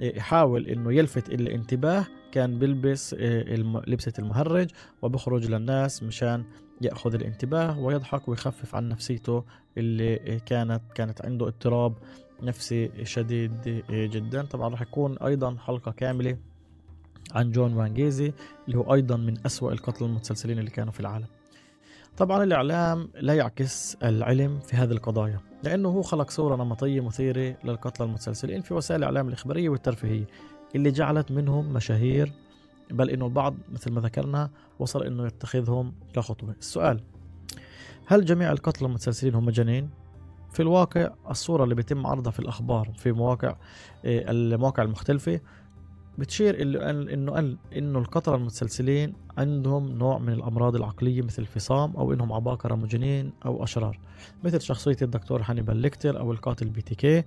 يحاول 0.00 0.66
إنه 0.66 0.92
يلفت 0.92 1.28
الانتباه 1.28 2.06
كان 2.32 2.58
بيلبس 2.58 3.14
لبسة 3.86 4.12
المهرج 4.18 4.70
وبخرج 5.02 5.50
للناس 5.50 6.02
مشان 6.02 6.44
يأخذ 6.80 7.14
الانتباه 7.14 7.78
ويضحك 7.78 8.28
ويخفف 8.28 8.74
عن 8.74 8.88
نفسيته 8.88 9.44
اللي 9.78 10.40
كانت 10.46 10.82
كانت 10.94 11.24
عنده 11.24 11.46
اضطراب 11.46 11.94
نفسي 12.42 12.90
شديد 13.04 13.82
جدا. 13.90 14.42
طبعا 14.42 14.68
راح 14.68 14.82
يكون 14.82 15.18
أيضا 15.18 15.56
حلقة 15.56 15.92
كاملة 15.92 16.36
عن 17.32 17.50
جون 17.50 17.72
وانجيزي 17.74 18.32
اللي 18.66 18.78
هو 18.78 18.94
أيضا 18.94 19.16
من 19.16 19.46
أسوأ 19.46 19.72
القتل 19.72 20.04
المتسلسلين 20.04 20.58
اللي 20.58 20.70
كانوا 20.70 20.92
في 20.92 21.00
العالم. 21.00 21.26
طبعا 22.16 22.44
الإعلام 22.44 23.08
لا 23.14 23.34
يعكس 23.34 23.96
العلم 24.02 24.60
في 24.60 24.76
هذه 24.76 24.92
القضايا. 24.92 25.49
لأنه 25.62 25.88
هو 25.88 26.02
خلق 26.02 26.30
صورة 26.30 26.56
نمطية 26.56 27.00
مثيرة 27.00 27.56
للقتلى 27.64 28.06
المتسلسلين 28.06 28.62
في 28.62 28.74
وسائل 28.74 29.00
الإعلام 29.00 29.28
الإخبارية 29.28 29.68
والترفيهية 29.68 30.26
اللي 30.74 30.90
جعلت 30.90 31.32
منهم 31.32 31.72
مشاهير 31.72 32.32
بل 32.90 33.10
إنه 33.10 33.26
البعض 33.26 33.54
مثل 33.72 33.92
ما 33.92 34.00
ذكرنا 34.00 34.50
وصل 34.78 35.02
إنه 35.02 35.26
يتخذهم 35.26 35.92
كخطوة 36.12 36.54
السؤال 36.58 37.00
هل 38.06 38.24
جميع 38.24 38.52
القتلى 38.52 38.88
المتسلسلين 38.88 39.34
هم 39.34 39.44
مجانين؟ 39.44 39.90
في 40.52 40.60
الواقع 40.60 41.10
الصورة 41.30 41.64
اللي 41.64 41.74
بيتم 41.74 42.06
عرضها 42.06 42.30
في 42.30 42.40
الأخبار 42.40 42.92
في 42.96 43.12
مواقع 43.12 43.56
المواقع 44.04 44.82
المختلفة 44.82 45.40
بتشير 46.20 46.62
إنه 46.62 47.56
إنه 47.76 47.98
القتلة 47.98 48.34
المتسلسلين 48.34 49.12
عندهم 49.38 49.98
نوع 49.98 50.18
من 50.18 50.32
الأمراض 50.32 50.76
العقلية 50.76 51.22
مثل 51.22 51.42
الفصام 51.42 51.96
أو 51.96 52.12
إنهم 52.12 52.32
عباقرة 52.32 52.74
مجانين 52.74 53.32
أو 53.46 53.64
أشرار 53.64 53.98
مثل 54.44 54.60
شخصية 54.60 54.96
الدكتور 55.02 55.42
هانيبال 55.44 55.76
ليكتر 55.76 56.18
أو 56.18 56.32
القاتل 56.32 56.68
بي 56.68 56.82
تي 56.82 56.94
كي. 56.94 57.22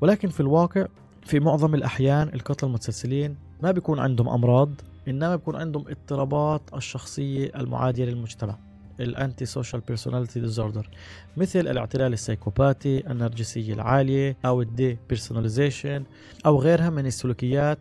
ولكن 0.00 0.28
في 0.28 0.40
الواقع 0.40 0.86
في 1.22 1.40
معظم 1.40 1.74
الأحيان 1.74 2.28
القتلة 2.34 2.68
المتسلسلين 2.68 3.36
ما 3.62 3.70
بيكون 3.70 3.98
عندهم 3.98 4.28
أمراض 4.28 4.70
إنما 5.08 5.36
بيكون 5.36 5.56
عندهم 5.56 5.84
اضطرابات 5.88 6.62
الشخصية 6.74 7.52
المعادية 7.56 8.04
للمجتمع 8.04 8.58
ال 9.00 9.46
antisocial 9.46 9.82
personality 9.88 10.40
disorder 10.40 10.90
مثل 11.36 11.60
الاعتلال 11.60 12.12
السيكوباتي 12.12 13.10
النرجسية 13.10 13.74
العالية 13.74 14.36
أو 14.44 14.62
ال 14.62 14.98
depersonalization 15.08 16.04
أو 16.46 16.60
غيرها 16.60 16.90
من 16.90 17.06
السلوكيات 17.06 17.78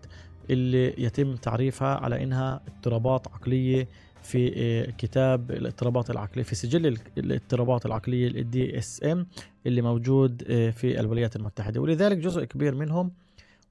اللي 0.50 1.04
يتم 1.04 1.36
تعريفها 1.36 1.96
على 1.96 2.24
إنها 2.24 2.62
اضطرابات 2.68 3.28
عقلية 3.28 3.88
في 4.24 4.94
كتاب 4.98 5.52
الاضطرابات 5.52 6.10
العقلية 6.10 6.44
في 6.44 6.56
سجل 6.56 6.98
الاضطرابات 7.18 7.86
العقلية 7.86 8.28
ال 8.28 8.78
DSM 8.78 9.28
اللي 9.66 9.82
موجود 9.82 10.44
في 10.48 11.00
الولايات 11.00 11.36
المتحدة. 11.36 11.82
ولذلك 11.82 12.18
جزء 12.18 12.44
كبير 12.44 12.76
منهم 12.76 13.12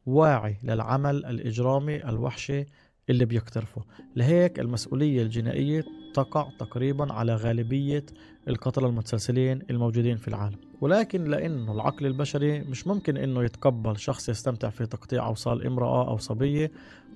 واعي 0.06 0.56
للعمل 0.62 1.26
الإجرامي 1.26 2.09
الوحشي 2.09 2.64
اللي 3.11 3.25
بيقترفه. 3.25 3.83
لهيك 4.16 4.61
المسؤولية 4.61 5.23
الجنائية 5.23 5.85
تقع 6.14 6.49
تقريبا 6.59 7.12
على 7.12 7.35
غالبية 7.35 8.06
القتلة 8.49 8.88
المتسلسلين 8.88 9.62
الموجودين 9.71 10.16
في 10.16 10.28
العالم. 10.28 10.59
ولكن 10.80 11.25
لأنه 11.25 11.73
العقل 11.73 12.06
البشري 12.06 12.61
مش 12.61 12.87
ممكن 12.87 13.16
أنه 13.16 13.45
يتقبل 13.45 13.99
شخص 13.99 14.28
يستمتع 14.28 14.71
في 14.71 14.87
تقطيع 14.87 15.26
أوصال 15.26 15.66
امرأة 15.66 16.09
أو 16.09 16.16
صبية 16.18 16.73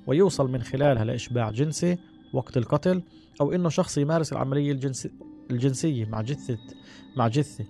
ويوصل 0.06 0.50
من 0.50 0.62
خلالها 0.62 1.04
لإشباع 1.04 1.50
جنسي 1.50 1.98
وقت 2.32 2.56
القتل 2.56 3.02
أو 3.40 3.52
أنه 3.52 3.68
شخص 3.68 3.98
يمارس 3.98 4.32
العملية 4.32 4.72
الجنسي 4.72 5.10
الجنسية 5.50 6.04
مع 6.06 6.20
جثة 6.20 6.58
مع 7.16 7.28
جثة. 7.28 7.64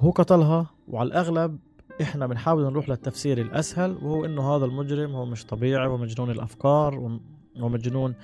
هو 0.00 0.10
قتلها 0.10 0.66
وعلى 0.88 1.06
الأغلب 1.06 1.58
إحنا 2.02 2.26
بنحاول 2.26 2.62
نروح 2.64 2.88
للتفسير 2.88 3.40
الأسهل 3.40 3.92
وهو 4.02 4.24
أنه 4.24 4.56
هذا 4.56 4.64
المجرم 4.64 5.10
هو 5.10 5.26
مش 5.26 5.44
طبيعي 5.46 5.86
ومجنون 5.86 6.30
الأفكار 6.30 7.18
ومجنون 7.60 8.14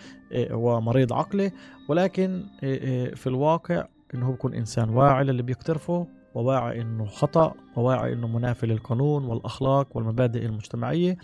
ومريض 0.53 1.13
عقلي 1.13 1.53
ولكن 1.89 2.45
في 3.15 3.27
الواقع 3.27 3.87
إنه 4.15 4.27
هو 4.27 4.31
بيكون 4.31 4.55
إنسان 4.55 4.89
واعي 4.91 5.25
للي 5.25 5.43
بيقترفه 5.43 6.07
وواعي 6.35 6.81
إنه 6.81 7.05
خطأ 7.05 7.55
وواعي 7.77 8.13
إنه 8.13 8.27
منافي 8.29 8.67
للقانون 8.67 9.25
والأخلاق 9.25 9.97
والمبادئ 9.97 10.47
المجتمعية. 10.47 11.19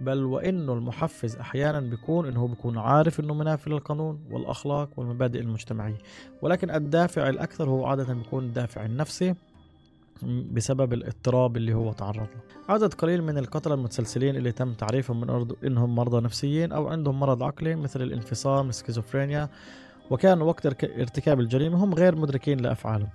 بل 0.00 0.24
وإنه 0.24 0.72
المحفز 0.72 1.36
أحيانا 1.36 1.80
بيكون 1.80 2.36
هو 2.36 2.46
بيكون 2.46 2.78
عارف 2.78 3.20
إنه 3.20 3.34
منافي 3.34 3.70
للقانون 3.70 4.20
والأخلاق 4.30 4.90
والمبادئ 4.96 5.40
المجتمعية. 5.40 5.98
ولكن 6.42 6.70
الدافع 6.70 7.28
الأكثر 7.28 7.68
هو 7.68 7.86
عادة 7.86 8.14
بيكون 8.14 8.44
الدافع 8.44 8.84
النفسي 8.84 9.34
بسبب 10.52 10.92
الاضطراب 10.92 11.56
اللي 11.56 11.74
هو 11.74 11.92
تعرض 11.92 12.16
له. 12.16 12.74
عدد 12.74 12.94
قليل 12.94 13.22
من 13.22 13.38
القتلة 13.38 13.74
المتسلسلين 13.74 14.36
اللي 14.36 14.52
تم 14.52 14.72
تعريفهم 14.72 15.20
من 15.20 15.30
أرض 15.30 15.56
إنهم 15.64 15.94
مرضى 15.94 16.20
نفسيين 16.20 16.72
أو 16.72 16.88
عندهم 16.88 17.20
مرض 17.20 17.42
عقلي 17.42 17.74
مثل 17.74 18.02
الانفصام 18.02 18.68
السكيزوفرينيا. 18.68 19.48
وكانوا 20.10 20.46
وقت 20.46 20.66
ارتكاب 20.84 21.40
الجريمة 21.40 21.84
هم 21.84 21.94
غير 21.94 22.16
مدركين 22.16 22.60
لأفعالهم. 22.60 23.08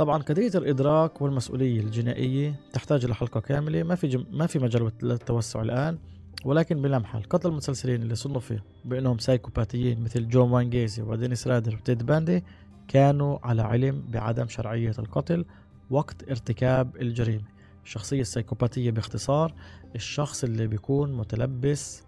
طبعا 0.00 0.22
قضية 0.22 0.50
الإدراك 0.54 1.22
والمسؤولية 1.22 1.80
الجنائية 1.80 2.54
تحتاج 2.72 3.04
إلى 3.04 3.14
حلقة 3.14 3.40
كاملة 3.40 3.82
ما 3.82 3.94
في 3.94 4.08
جم... 4.08 4.24
ما 4.30 4.46
في 4.46 4.58
مجال 4.58 4.92
للتوسع 5.02 5.62
الآن 5.62 5.98
ولكن 6.44 6.82
بلمحة 6.82 7.18
القتلة 7.18 7.50
المتسلسلين 7.50 8.02
اللي 8.02 8.14
صنفوا 8.14 8.56
بأنهم 8.84 9.18
سايكوباتيين 9.18 10.04
مثل 10.04 10.28
جون 10.28 10.50
وان 10.50 10.70
جيزي 10.70 11.02
ودينيس 11.02 11.46
رادر 11.46 11.74
وتيد 11.74 12.06
باندي 12.06 12.44
كانوا 12.88 13.38
على 13.42 13.62
علم 13.62 14.04
بعدم 14.08 14.48
شرعية 14.48 14.94
القتل 14.98 15.44
وقت 15.90 16.28
ارتكاب 16.30 16.96
الجريمة. 16.96 17.44
الشخصية 17.84 18.20
السيكوباتية 18.20 18.90
باختصار 18.90 19.54
الشخص 19.94 20.44
اللي 20.44 20.66
بيكون 20.66 21.12
متلبس 21.12 22.02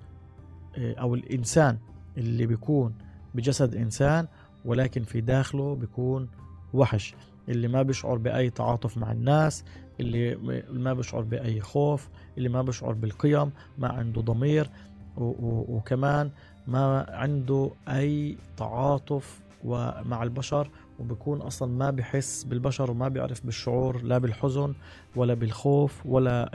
آه، 0.79 0.95
أو 0.95 1.15
الإنسان 1.15 1.79
اللي 2.17 2.47
بيكون 2.47 2.95
بجسد 3.35 3.75
إنسان 3.75 4.29
ولكن 4.65 5.03
في 5.03 5.21
داخله 5.21 5.75
بيكون 5.75 6.29
وحش. 6.75 7.15
اللي 7.49 7.69
ما 7.69 7.83
بيشعر 7.83 8.19
بأي 8.19 8.51
تعاطف 8.51 8.99
مع 8.99 9.13
الناس 9.13 9.65
اللي 10.01 10.37
ما 10.71 10.93
بيشعر 10.93 11.23
بأي 11.23 11.61
خوف 11.61 12.09
اللي 12.39 12.49
ما 12.49 12.63
بيشعر 12.63 12.93
بالقيم 12.93 13.51
ما 13.79 13.89
عنده 13.89 14.21
ضمير 14.21 14.71
وكمان 15.17 16.31
ما 16.67 17.07
عنده 17.11 17.71
أي 17.89 18.37
تعاطف 18.57 19.41
ومع 19.65 20.23
البشر 20.23 20.71
وبكون 21.03 21.41
أصلا 21.41 21.73
ما 21.73 21.91
بحس 21.91 22.45
بالبشر 22.45 22.91
وما 22.91 23.09
بيعرف 23.09 23.47
بالشعور 23.47 24.03
لا 24.03 24.19
بالحزن 24.19 24.75
ولا 25.17 25.35
بالخوف 25.35 26.07
ولا 26.07 26.51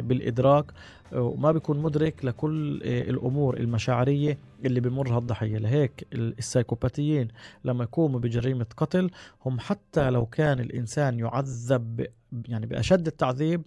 بالإدراك 0.00 0.64
وما 1.12 1.52
بيكون 1.52 1.78
مدرك 1.78 2.24
لكل 2.24 2.82
الأمور 2.82 3.56
المشاعرية 3.56 4.38
اللي 4.64 4.80
بمرها 4.80 5.18
الضحيه 5.18 5.58
لهيك 5.58 6.06
السايكوباتيين 6.12 7.28
لما 7.64 7.84
يقوموا 7.84 8.20
بجريمة 8.20 8.66
قتل 8.76 9.10
هم 9.46 9.60
حتى 9.60 10.10
لو 10.10 10.26
كان 10.26 10.60
الإنسان 10.60 11.18
يعذب 11.18 12.06
يعني 12.48 12.66
بأشد 12.66 13.06
التعذيب 13.06 13.62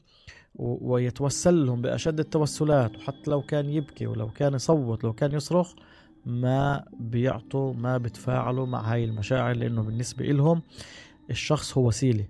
ويتوسل 0.56 1.66
لهم 1.66 1.82
بأشد 1.82 2.20
التوسلات 2.20 2.96
وحتى 2.98 3.32
لو 3.32 3.42
كان 3.42 3.70
يبكي 3.70 4.08
ولو 4.08 4.30
كان 4.30 4.54
يصوت 4.54 5.04
لو 5.04 5.14
كان 5.14 5.32
يصرخ 5.32 5.74
ما 6.28 6.86
بيعطوا 7.00 7.74
ما 7.74 7.98
بتفاعلوا 7.98 8.66
مع 8.66 8.94
هاي 8.94 9.04
المشاعر 9.04 9.56
لأنه 9.56 9.82
بالنسبة 9.82 10.26
إلهم 10.26 10.62
الشخص 11.30 11.78
هو 11.78 11.88
وسيلة 11.88 12.26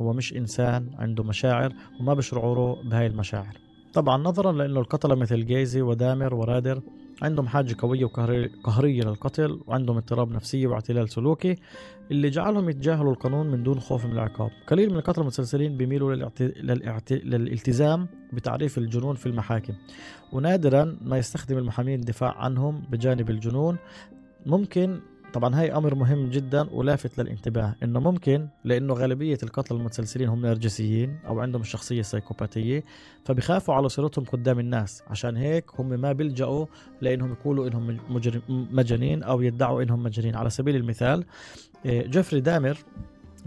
هو 0.00 0.12
مش 0.12 0.36
إنسان 0.36 0.90
عنده 0.98 1.24
مشاعر 1.24 1.72
وما 2.00 2.14
بيشعروا 2.14 2.82
بهاي 2.82 3.06
المشاعر. 3.06 3.56
طبعا 3.94 4.16
نظرا 4.22 4.52
لأنه 4.52 4.80
القتلة 4.80 5.14
مثل 5.14 5.46
جيزي 5.46 5.82
ودامر 5.82 6.34
ورادر 6.34 6.82
عندهم 7.22 7.46
حاجة 7.48 7.76
قوية 7.78 8.04
وقهرية 8.04 9.02
للقتل 9.02 9.60
وعندهم 9.66 9.96
اضطراب 9.96 10.32
نفسي 10.32 10.66
واعتلال 10.66 11.08
سلوكي 11.08 11.56
اللي 12.10 12.30
جعلهم 12.30 12.68
يتجاهلوا 12.68 13.12
القانون 13.12 13.50
من 13.50 13.62
دون 13.62 13.80
خوف 13.80 14.06
من 14.06 14.12
العقاب. 14.12 14.50
قليل 14.66 14.90
من 14.90 14.96
القتلة 14.96 15.22
المتسلسلين 15.22 15.76
بيميلوا 15.76 16.14
للإعت... 16.14 16.42
للإعت... 16.42 17.12
للالتزام 17.12 18.08
بتعريف 18.32 18.78
الجنون 18.78 19.14
في 19.14 19.26
المحاكم. 19.26 19.74
ونادرا 20.32 20.98
ما 21.00 21.18
يستخدم 21.18 21.58
المحامين 21.58 22.00
الدفاع 22.00 22.34
عنهم 22.38 22.82
بجانب 22.90 23.30
الجنون. 23.30 23.76
ممكن 24.46 25.00
طبعا 25.32 25.60
هاي 25.60 25.72
أمر 25.72 25.94
مهم 25.94 26.30
جدا 26.30 26.68
ولافت 26.70 27.20
للانتباه 27.20 27.74
إنه 27.82 28.00
ممكن 28.00 28.48
لأنه 28.64 28.94
غالبية 28.94 29.38
القتلى 29.42 29.78
المتسلسلين 29.78 30.28
هم 30.28 30.46
نرجسيين 30.46 31.18
أو 31.26 31.40
عندهم 31.40 31.62
الشخصيه 31.62 32.00
السيكوباتيه 32.00 32.84
فبخافوا 33.24 33.74
على 33.74 33.88
صورتهم 33.88 34.24
قدام 34.24 34.58
الناس. 34.58 35.02
عشان 35.06 35.36
هيك 35.36 35.64
هم 35.78 35.88
ما 35.88 36.12
بيلجأوا 36.12 36.66
لإنهم 37.00 37.32
يقولوا 37.32 37.68
إنهم 37.68 37.98
مجانين 38.48 39.22
أو 39.22 39.42
يدعوا 39.42 39.82
إنهم 39.82 40.02
مجانين. 40.02 40.36
على 40.36 40.50
سبيل 40.50 40.76
المثال 40.76 41.24
آه، 41.86 42.02
جيفري 42.02 42.40
دامر 42.40 42.78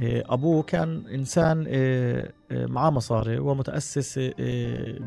أبوه 0.01 0.63
كان 0.63 1.03
إنسان 1.13 1.65
آه، 1.68 2.32
آه، 2.51 2.65
معاه 2.65 2.89
مصاري 2.89 3.39
ومتأسس 3.39 4.20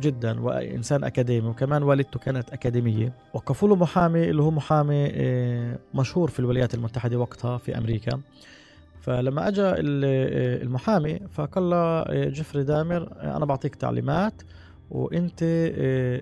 جدا 0.01 0.41
وإنسان 0.41 1.05
أكاديمي 1.05 1.49
وكمان 1.49 1.83
والدته 1.83 2.21
كانت 2.21 2.51
أكاديمية. 2.51 3.13
وقفوا 3.35 3.69
له 3.69 3.77
محامي 3.77 4.31
اللي 4.31 4.43
هو 4.43 4.51
محامي 4.51 5.13
مشهور 5.95 6.31
في 6.31 6.41
الولايات 6.41 6.75
المتحدة 6.75 7.19
وقتها 7.19 7.59
في 7.59 7.79
أمريكا. 7.79 8.21
فلما 9.01 9.49
اجى 9.49 9.63
المحامي 10.63 11.21
فقال 11.31 11.71
له 11.71 12.05
جيفري 12.29 12.65
دامر 12.65 13.09
أنا 13.21 13.45
بعطيك 13.45 13.75
تعليمات. 13.75 14.43
وانت 14.93 15.45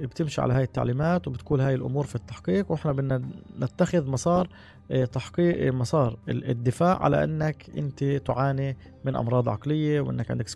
بتمشي 0.03 0.41
على 0.41 0.55
هاي 0.55 0.63
التعليمات 0.63 1.29
وبتقول 1.29 1.61
هاي 1.61 1.75
الأمور 1.75 2.07
في 2.07 2.15
التحقيق 2.15 2.71
وإحنا 2.73 2.93
بدنا 2.93 3.23
نتخذ 3.61 4.11
مسار 4.11 4.49
إيه، 4.91 5.05
تحقيق 5.05 5.55
إيه، 5.57 5.71
مسار 5.71 6.17
الدفاع 6.29 7.03
على 7.03 7.25
إنك 7.25 7.71
انت 7.79 8.05
تعاني 8.05 8.77
من 9.05 9.17
أمراض 9.17 9.49
عقلية 9.49 10.01
وإنك 10.01 10.31
عندك 10.31 10.49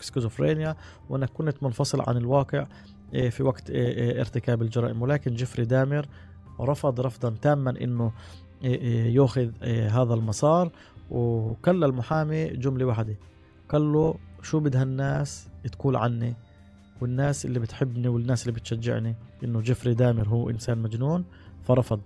سكيزوفرينيا 0.00 0.76
وإنك 1.08 1.30
كنت 1.30 1.62
منفصل 1.62 2.00
عن 2.08 2.16
الواقع 2.16 2.66
في 3.30 3.42
وقت 3.42 3.70
ارتكاب 3.70 4.62
الجرائم. 4.62 5.02
ولكن 5.02 5.34
جيفري 5.34 5.64
دامر 5.64 6.08
رفض 6.60 7.00
رفضا 7.00 7.34
تاما 7.42 7.74
إنه 7.80 8.12
ياخذ 9.14 9.50
هذا 9.64 10.14
المسار. 10.14 10.70
وكل 11.10 11.84
المحامي 11.84 12.46
جملة 12.46 12.84
واحدة 12.84 13.16
قال 13.68 13.92
له 13.92 14.14
شو 14.42 14.60
بدها 14.60 14.82
الناس 14.82 15.48
تقول 15.72 15.96
عني؟ 15.96 16.34
والناس 17.00 17.44
اللي 17.44 17.58
بتحبني 17.58 18.08
والناس 18.08 18.42
اللي 18.42 18.60
بتشجعني 18.60 19.14
إنه 19.44 19.60
جيفري 19.60 19.94
دامر 19.94 20.28
هو 20.28 20.50
إنسان 20.50 20.78
مجنون 20.78 21.24
فرفض. 21.64 22.00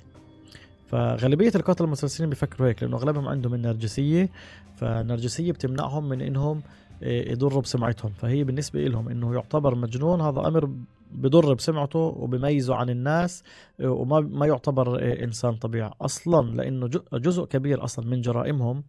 فغالبية 0.86 1.52
القتلة 1.54 1.84
المتسلسلين 1.84 2.30
بيفكروا 2.30 2.68
هيك 2.68 2.82
لأنه 2.82 2.96
أغلبهم 2.96 3.28
عندهم 3.28 3.54
النرجسية 3.54 4.28
فالنرجسية 4.76 5.52
بتمنعهم 5.52 6.08
من 6.08 6.20
إنهم 6.20 6.62
آه، 7.02 7.32
يضروا 7.32 7.62
بسمعتهم. 7.62 8.12
فهي 8.12 8.44
بالنسبة 8.44 8.80
لهم 8.86 9.08
إنه 9.08 9.34
يعتبر 9.34 9.74
مجنون 9.74 10.20
هذا 10.20 10.40
أمر 10.40 10.70
بضر 11.14 11.54
بسمعته 11.54 11.98
وبميزه 11.98 12.74
عن 12.74 12.90
الناس 12.90 13.42
آه، 13.80 13.90
وما 13.90 14.20
ما 14.20 14.46
يعتبر 14.46 14.98
آه، 14.98 15.24
إنسان 15.24 15.54
طبيعي. 15.54 15.90
أصلا 16.00 16.56
لأنه 16.56 16.90
جزء 17.12 17.44
كبير 17.44 17.84
أصلا 17.84 18.06
من 18.06 18.20
جرائمهم 18.20 18.82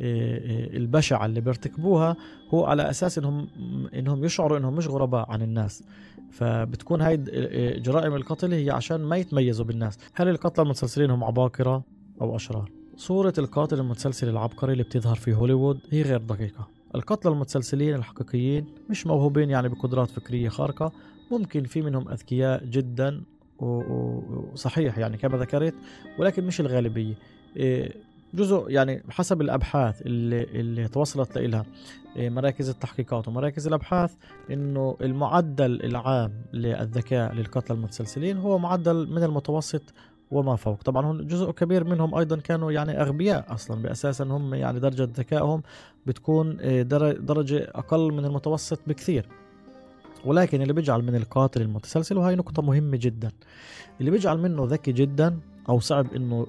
البشعه 0.00 1.26
اللي 1.26 1.40
بيرتكبوها 1.40 2.16
هو 2.54 2.64
على 2.64 2.90
أساس 2.90 3.18
إنهم 3.18 3.48
إنهم 3.94 4.24
يشعروا 4.24 4.58
إنهم 4.58 4.76
مش 4.76 4.88
غرباء 4.88 5.30
عن 5.30 5.42
الناس. 5.42 5.84
فبتكون 6.30 7.00
هاي 7.00 7.16
جرائم 7.76 8.14
القتل 8.14 8.52
هي 8.52 8.70
عشان 8.70 9.00
ما 9.00 9.16
يتميزوا 9.16 9.64
بالناس. 9.64 9.98
هل 10.14 10.28
القتلى 10.28 10.62
المتسلسلين 10.62 11.10
هم 11.10 11.24
عباقرة 11.24 11.82
أو 12.20 12.36
أشرار؟ 12.36 12.70
صورة 12.96 13.32
القاتل 13.38 13.80
المتسلسل 13.80 14.28
العبقري 14.28 14.72
اللي 14.72 14.82
بتظهر 14.82 15.16
في 15.16 15.34
هوليوود 15.34 15.78
هي 15.90 16.02
غير 16.02 16.18
دقيقة. 16.18 16.68
القتلى 16.94 17.32
المتسلسلين 17.32 17.94
الحقيقيين 17.94 18.66
مش 18.90 19.06
موهوبين 19.06 19.50
يعني 19.50 19.68
بقدرات 19.68 20.10
فكرية 20.10 20.48
خارقة 20.48 20.92
ممكن 21.30 21.64
في 21.64 21.82
منهم 21.82 22.08
أذكياء 22.08 22.64
جدا 22.64 23.22
وصحيح 23.58 24.98
يعني 24.98 25.16
كما 25.16 25.38
ذكرت 25.38 25.74
ولكن 26.18 26.44
مش 26.44 26.60
الغالبية. 26.60 27.14
إيه، 27.56 27.92
جزء 28.34 28.64
يعني 28.68 29.02
حسب 29.10 29.40
الأبحاث 29.40 30.02
اللي 30.02 30.42
اللي 30.42 30.88
توصلت 30.88 31.38
لها 31.38 31.64
إيه، 32.16 32.30
مراكز 32.30 32.68
التحقيقات 32.68 33.28
ومراكز 33.28 33.66
الأبحاث 33.66 34.14
إنه 34.50 34.96
المعدل 35.00 35.82
العام 35.84 36.32
للذكاء 36.52 37.34
للقتلى 37.34 37.76
المتسلسلين 37.76 38.36
هو 38.36 38.58
معدل 38.58 39.10
من 39.10 39.22
المتوسط 39.22 39.82
وما 40.30 40.56
فوق. 40.56 40.82
طبعا 40.82 41.22
جزء 41.22 41.50
كبير 41.50 41.84
منهم 41.84 42.14
أيضا 42.14 42.36
كانوا 42.36 42.72
يعني 42.72 43.00
أغبياء 43.02 43.54
أصلا 43.54 43.82
باساسا 43.82 44.24
هم 44.24 44.54
يعني 44.54 44.80
درجة 44.80 45.08
ذكائهم 45.16 45.62
بتكون 46.06 46.60
إيه، 46.60 46.82
درجة 47.12 47.70
أقل 47.74 48.12
من 48.12 48.24
المتوسط 48.24 48.80
بكثير. 48.86 49.39
ولكن 50.24 50.62
اللي 50.62 50.72
بيجعل 50.72 51.02
من 51.02 51.16
القاتل 51.16 51.62
المتسلسل 51.62 52.16
وهي 52.18 52.34
نقطة 52.34 52.62
مهمة 52.62 52.96
جدا. 52.96 53.30
اللي 54.00 54.10
بيجعل 54.10 54.38
منه 54.38 54.64
ذكي 54.64 54.92
جدا 54.92 55.38
أو 55.68 55.80
صعب 55.80 56.14
إنه 56.14 56.46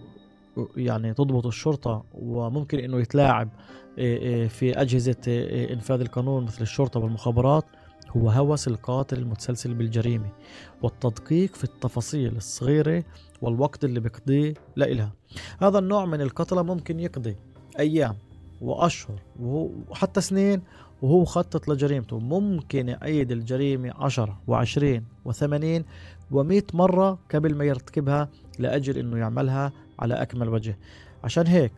يعني 0.77 1.13
تضبط 1.13 1.45
الشرطة 1.45 2.03
وممكن 2.13 2.79
إنه 2.79 2.99
يتلاعب 2.99 3.49
إيه، 3.97 4.17
إيه، 4.17 4.47
في 4.47 4.81
أجهزة 4.81 5.15
إيه، 5.27 5.73
إنفاذ 5.73 6.01
القانون 6.01 6.43
مثل 6.43 6.61
الشرطة 6.61 6.99
والمخابرات 6.99 7.65
هو 8.17 8.29
هوس 8.29 8.67
القاتل 8.67 9.17
المتسلسل 9.17 9.73
بالجريمة. 9.73 10.29
والتدقيق 10.81 11.55
في 11.55 11.63
التفاصيل 11.63 12.35
الصغيرة 12.37 13.03
والوقت 13.41 13.83
اللي 13.85 13.99
بيقضيه 13.99 14.53
لإلها 14.75 15.13
هذا 15.61 15.79
النوع 15.79 16.05
من 16.05 16.21
القتلة 16.21 16.61
ممكن 16.61 16.99
يقضي 16.99 17.35
أيام 17.79 18.15
وأشهر 18.61 19.19
وحتى 19.39 20.21
سنين 20.21 20.61
وهو 21.01 21.25
خطط 21.25 21.69
لجريمته. 21.69 22.19
ممكن 22.19 22.89
يعيد 22.89 23.31
الجريمة 23.31 23.93
عشرة 23.95 24.41
وعشرين 24.47 25.03
وثمانين 25.25 25.85
ومئة 26.31 26.63
مرة 26.73 27.19
قبل 27.33 27.55
ما 27.55 27.65
يرتكبها 27.65 28.29
لأجل 28.59 28.97
أنه 28.97 29.17
يعملها 29.17 29.71
على 29.99 30.13
أكمل 30.13 30.49
وجه. 30.49 30.77
عشان 31.23 31.47
هيك 31.47 31.71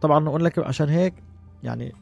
طبعا 0.00 0.20
نقول 0.20 0.44
لك 0.44 0.58
عشان 0.58 0.88
هيك 0.88 1.14
يعني 1.62 1.92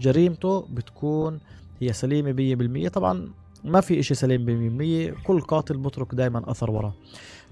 جريمته 0.00 0.60
بتكون 0.60 1.40
هي 1.80 1.92
سليمة 1.92 2.32
بية 2.32 2.54
بالمية. 2.54 2.88
طبعا 2.88 3.28
ما 3.64 3.80
في 3.80 4.00
إشي 4.00 4.14
سليم 4.14 4.44
بالمية 4.44 5.14
كل 5.26 5.40
قاتل 5.40 5.76
بترك 5.76 6.14
دائما 6.14 6.50
أثر 6.50 6.70
وراه. 6.70 6.92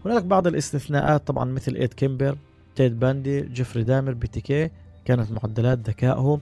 هناك 0.05 0.25
بعض 0.25 0.47
الاستثناءات 0.47 1.27
طبعا 1.27 1.45
مثل 1.45 1.75
إيد 1.75 1.95
كيمبر 1.95 2.39
تيد 2.77 3.01
باندي 3.01 3.41
جيفري 3.41 3.83
دامر 3.83 4.15
بي 4.15 4.34
تي 4.34 4.52
كي 4.52 4.71
كانت 5.05 5.33
معدلات 5.33 5.89
ذكائهم 5.89 6.41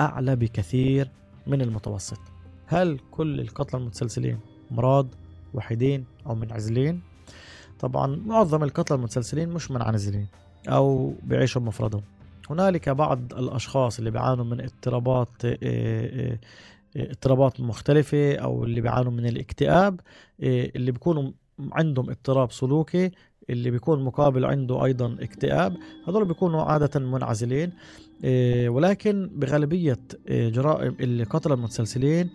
أعلى 0.00 0.36
بكثير 0.36 1.10
من 1.48 1.60
المتوسط. 1.60 2.18
هل 2.66 2.98
كل 3.10 3.40
القتلة 3.40 3.80
المتسلسلين 3.80 4.38
أفراد 4.70 5.14
وحيدين 5.54 6.04
أو 6.26 6.34
منعزلين؟ 6.34 7.00
طبعا 7.80 8.22
معظم 8.26 8.64
القتلة 8.64 8.96
المتسلسلين 8.96 9.48
مش 9.48 9.70
منعزلين 9.70 10.26
أو 10.68 11.14
بيعيشوا 11.22 11.62
بمفردهم 11.62 12.02
هنالك 12.50 12.88
بعض 12.88 13.34
الأشخاص 13.34 13.98
اللي 13.98 14.10
بيعانوا 14.10 14.44
من 14.44 14.60
اضطرابات 14.60 15.44
آه، 15.44 15.58
آه، 15.62 16.38
آه، 16.96 17.10
اضطرابات 17.10 17.60
مختلفة 17.60 18.36
أو 18.36 18.64
اللي 18.64 18.80
بيعانوا 18.80 19.12
من 19.12 19.26
الاكتئاب 19.26 20.00
اللي 20.40 20.92
بيكونوا 20.92 21.30
عندهم 21.72 22.10
اضطراب 22.10 22.52
سلوكي 22.52 23.10
اللي 23.50 23.70
بيكون 23.70 24.04
مقابل 24.04 24.44
عنده 24.44 24.84
أيضا 24.84 25.16
اكتئاب 25.20 25.76
هذول 26.08 26.24
بيكونوا 26.24 26.62
عادة 26.62 27.00
منعزلين 27.00 27.72
ولكن 28.68 29.30
بغالبية 29.34 29.98
جرائم 30.28 30.96
اللي 31.00 31.24
قتل 31.24 31.52
المتسلسلين 31.52 32.30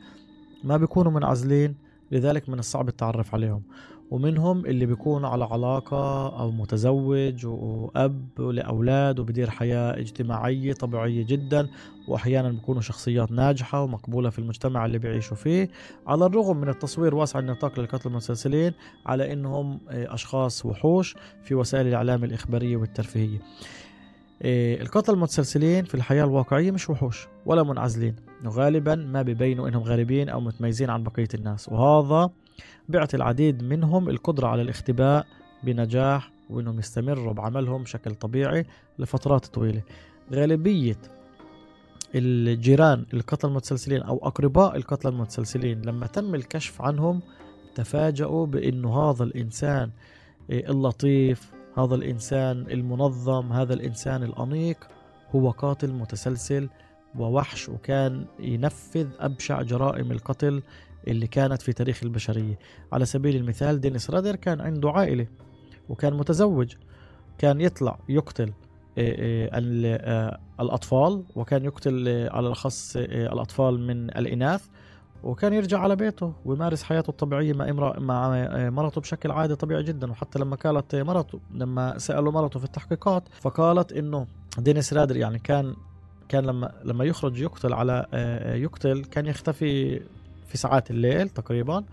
ما 0.63 0.78
بيكونوا 0.78 1.12
منعزلين 1.12 1.76
لذلك 2.12 2.49
من 2.49 2.60
الصعب 2.60 2.88
التعرف 2.88 3.34
عليهم. 3.36 3.62
ومنهم 4.13 4.65
اللي 4.65 4.86
بيكون 4.86 5.26
على 5.26 5.43
علاقة 5.45 6.39
أو 6.39 6.52
متزوج 6.52 7.45
وأب 7.45 8.41
لأولاد 8.41 9.19
وبدير 9.19 9.49
حياة 9.49 9.99
اجتماعية 9.99 10.73
طبيعية 10.73 11.26
جدا 11.26 11.67
وأحيانا 12.08 12.49
بيكونوا 12.52 12.82
شخصيات 12.82 13.32
ناجحة 13.32 13.82
ومقبولة 13.84 14.30
في 14.30 14.39
المجتمع 14.39 14.86
اللي 14.86 14.97
بيعيشوا 14.97 15.38
فيه. 15.38 15.69
على 16.08 16.26
الرغم 16.26 16.58
من 16.58 16.69
التصوير 16.69 17.15
واسع 17.15 17.39
النطاق 17.39 17.80
للقتل 17.80 18.10
المتسلسلين 18.10 18.73
على 19.06 19.34
أنهم 19.34 19.80
أشخاص 19.89 20.65
وحوش 20.65 21.15
في 21.43 21.56
وسائل 21.56 21.88
الإعلام 21.88 22.23
الإخبارية 22.23 22.78
والترفيهية. 22.78 23.39
إيه، 24.41 24.82
القتل 24.82 25.13
المتسلسلين 25.13 25.86
في 25.86 25.95
الحياة 25.95 26.23
الواقعية 26.23 26.71
مش 26.71 26.89
وحوش 26.89 27.28
ولا 27.45 27.63
منعزلين 27.63 28.15
وغالبا 28.45 28.95
ما 28.95 29.21
بيبينوا 29.21 29.69
إنهم 29.69 29.84
غريبين 29.84 30.30
أو 30.30 30.39
متميزين 30.39 30.89
عن 30.89 31.04
بقية 31.04 31.28
الناس. 31.34 31.69
وهذا 31.69 32.30
بيعطي 32.89 33.17
العديد 33.17 33.63
منهم 33.63 34.10
القدرة 34.10 34.48
على 34.48 34.62
الاختباء 34.62 35.26
بنجاح 35.63 36.32
وإنهم 36.50 36.80
يستمروا 36.80 37.34
بعملهم 37.34 37.84
بشكل 37.84 38.15
طبيعي 38.15 38.65
لفترات 39.00 39.46
طويلة. 39.46 39.82
غالبية 40.34 40.98
الجيران 42.15 43.06
القتل 43.13 43.48
المتسلسلين 43.48 44.02
أو 44.02 44.17
أقرباء 44.28 44.76
القتل 44.76 45.10
المتسلسلين 45.10 45.82
لما 45.82 46.08
تم 46.08 46.36
الكشف 46.36 46.82
عنهم 46.82 47.22
تفاجؤوا 47.76 48.46
بإنه 48.46 49.10
هذا 49.10 49.24
الإنسان 49.24 49.89
إيه، 50.50 50.69
اللطيف 50.69 51.52
هذا 51.78 51.96
الإنسان 51.96 52.65
المنظم 52.72 53.54
هذا 53.54 53.74
الإنسان 53.74 54.24
الأنيق 54.24 54.88
هو 55.36 55.50
قاتل 55.50 55.91
متسلسل 55.91 56.69
ووحش 57.19 57.69
وكان 57.69 58.26
ينفذ 58.39 59.08
أبشع 59.19 59.62
جرائم 59.62 60.12
القتل 60.12 60.63
اللي 61.07 61.27
كانت 61.27 61.61
في 61.61 61.73
تاريخ 61.73 62.03
البشرية. 62.03 62.59
على 62.91 63.05
سبيل 63.05 63.35
المثال 63.35 63.81
دينيس 63.81 64.09
رادر 64.09 64.35
كان 64.35 64.61
عنده 64.61 64.91
عائلة 64.91 65.27
وكان 65.89 66.13
متزوج. 66.13 66.75
كان 67.37 67.61
يطلع 67.61 67.99
يقتل 68.09 68.53
آه، 68.97 69.49
آه، 69.49 69.49
آه، 70.01 70.39
الأطفال 70.59 71.23
وكان 71.35 71.65
يقتل 71.65 72.27
على 72.31 72.47
الأخص 72.47 72.95
الأطفال 72.95 73.79
من 73.79 74.09
الإناث 74.09 74.65
وكان 75.23 75.53
يرجع 75.53 75.79
على 75.79 75.95
بيته 75.95 76.33
ويمارس 76.45 76.83
حياته 76.83 77.09
الطبيعية 77.09 77.53
مع 77.53 77.69
امرأة 77.69 77.99
مع 77.99 78.29
مرته 78.69 79.01
بشكل 79.01 79.31
عادي 79.31 79.55
طبيعي 79.55 79.83
جدا. 79.83 80.11
وحتى 80.11 80.39
لما 80.39 80.55
قالت 80.55 80.95
مرته 80.95 81.39
لما 81.53 81.97
سألوا 81.97 82.31
مرته 82.31 82.59
في 82.59 82.65
التحقيقات 82.65 83.23
فقالت 83.41 83.93
إنه 83.93 84.27
دينيس 84.57 84.93
رادر 84.93 85.17
يعني 85.17 85.39
كان 85.39 85.75
كان 86.29 86.45
لما 86.45 86.71
لما 86.83 87.03
يخرج 87.05 87.41
يقتل 87.41 87.73
على 87.73 88.05
يقتل 88.63 89.03
كان 89.03 89.25
يختفي 89.25 90.01
في 90.53 90.59
ساعات 90.59 90.91
الليل 90.91 91.29
تقريبا 91.29 91.83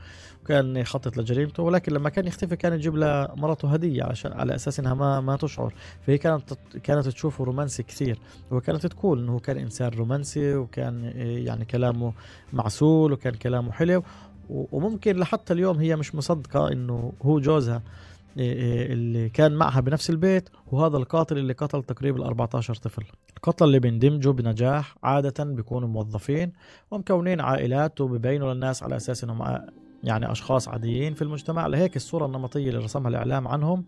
وكان 0.42 0.76
يخطط 0.76 1.16
لجريمته 1.16 1.62
ولكن 1.62 1.92
لما 1.92 2.10
كان 2.10 2.26
يختفي 2.26 2.56
كان 2.56 2.72
يجيب 2.72 2.96
لمرته 2.96 3.72
هدية 3.72 4.04
عشان 4.04 4.32
على 4.32 4.54
أساس 4.54 4.80
إنها 4.80 4.94
ما 4.94 5.20
ما 5.20 5.36
تشعر. 5.36 5.74
فهي 6.06 6.18
كانت 6.18 6.54
كانت 6.82 7.08
تشوفه 7.08 7.44
رومانسي 7.44 7.82
كثير 7.82 8.18
وكانت 8.50 8.86
تقول 8.86 9.18
إنه 9.18 9.38
كان 9.38 9.58
إنسان 9.58 9.88
رومانسي 9.88 10.54
وكان 10.54 11.04
يعني 11.16 11.64
كلامه 11.64 12.12
معسول 12.52 13.12
وكان 13.12 13.34
كلامه 13.34 13.72
حلو 13.72 14.02
وممكن 14.50 15.16
لحتى 15.16 15.52
اليوم 15.52 15.78
هي 15.78 15.96
مش 15.96 16.14
مصدقة 16.14 16.72
إنه 16.72 17.12
هو 17.22 17.40
جوزها. 17.40 17.74
إيه، 17.76 17.82
إيه، 17.82 18.09
اللي 18.36 19.28
كان 19.28 19.52
معها 19.52 19.80
بنفس 19.80 20.10
البيت 20.10 20.48
وهذا 20.66 20.96
القاتل 20.96 21.38
اللي 21.38 21.52
قتل 21.52 21.82
تقريبا 21.82 22.26
14 22.26 22.74
طفل. 22.74 23.04
القتل 23.36 23.64
اللي 23.64 23.78
بيندمجوا 23.78 24.32
بنجاح 24.32 24.96
عادة 25.02 25.44
بيكونوا 25.44 25.88
موظفين 25.88 26.52
ومكونين 26.90 27.40
عائلات 27.40 28.00
وبيبينوا 28.00 28.54
للناس 28.54 28.82
على 28.82 28.96
أساس 28.96 29.24
أنهم 29.24 29.58
يعني 30.04 30.32
أشخاص 30.32 30.68
عاديين 30.68 31.14
في 31.14 31.22
المجتمع. 31.22 31.66
لهيك 31.66 31.96
الصورة 31.96 32.26
النمطية 32.26 32.68
اللي 32.68 32.84
رسمها 32.84 33.08
الإعلام 33.08 33.48
عنهم. 33.48 33.84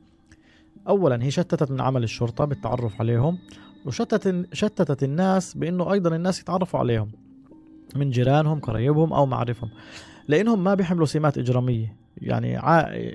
أولا 0.89 1.23
هي 1.23 1.31
شتتت 1.31 1.71
من 1.71 1.81
عمل 1.81 2.03
الشرطة 2.03 2.45
بالتعرف 2.45 3.01
عليهم 3.01 3.39
وشتتت 3.87 4.55
شتتت 4.55 5.03
الناس 5.03 5.55
بأنه 5.55 5.93
أيضا 5.93 6.17
الناس 6.17 6.41
يتعرفوا 6.41 6.81
عليهم 6.81 7.13
من 7.97 8.11
جيرانهم 8.11 8.61
قرايبهم 8.61 9.13
أو 9.13 9.27
معارفهم 9.27 9.71
لأنهم 10.29 10.65
ما 10.65 10.75
بيحملوا 10.75 11.07
سمات 11.07 11.39
إجرامية. 11.39 11.97
يعني 12.17 12.59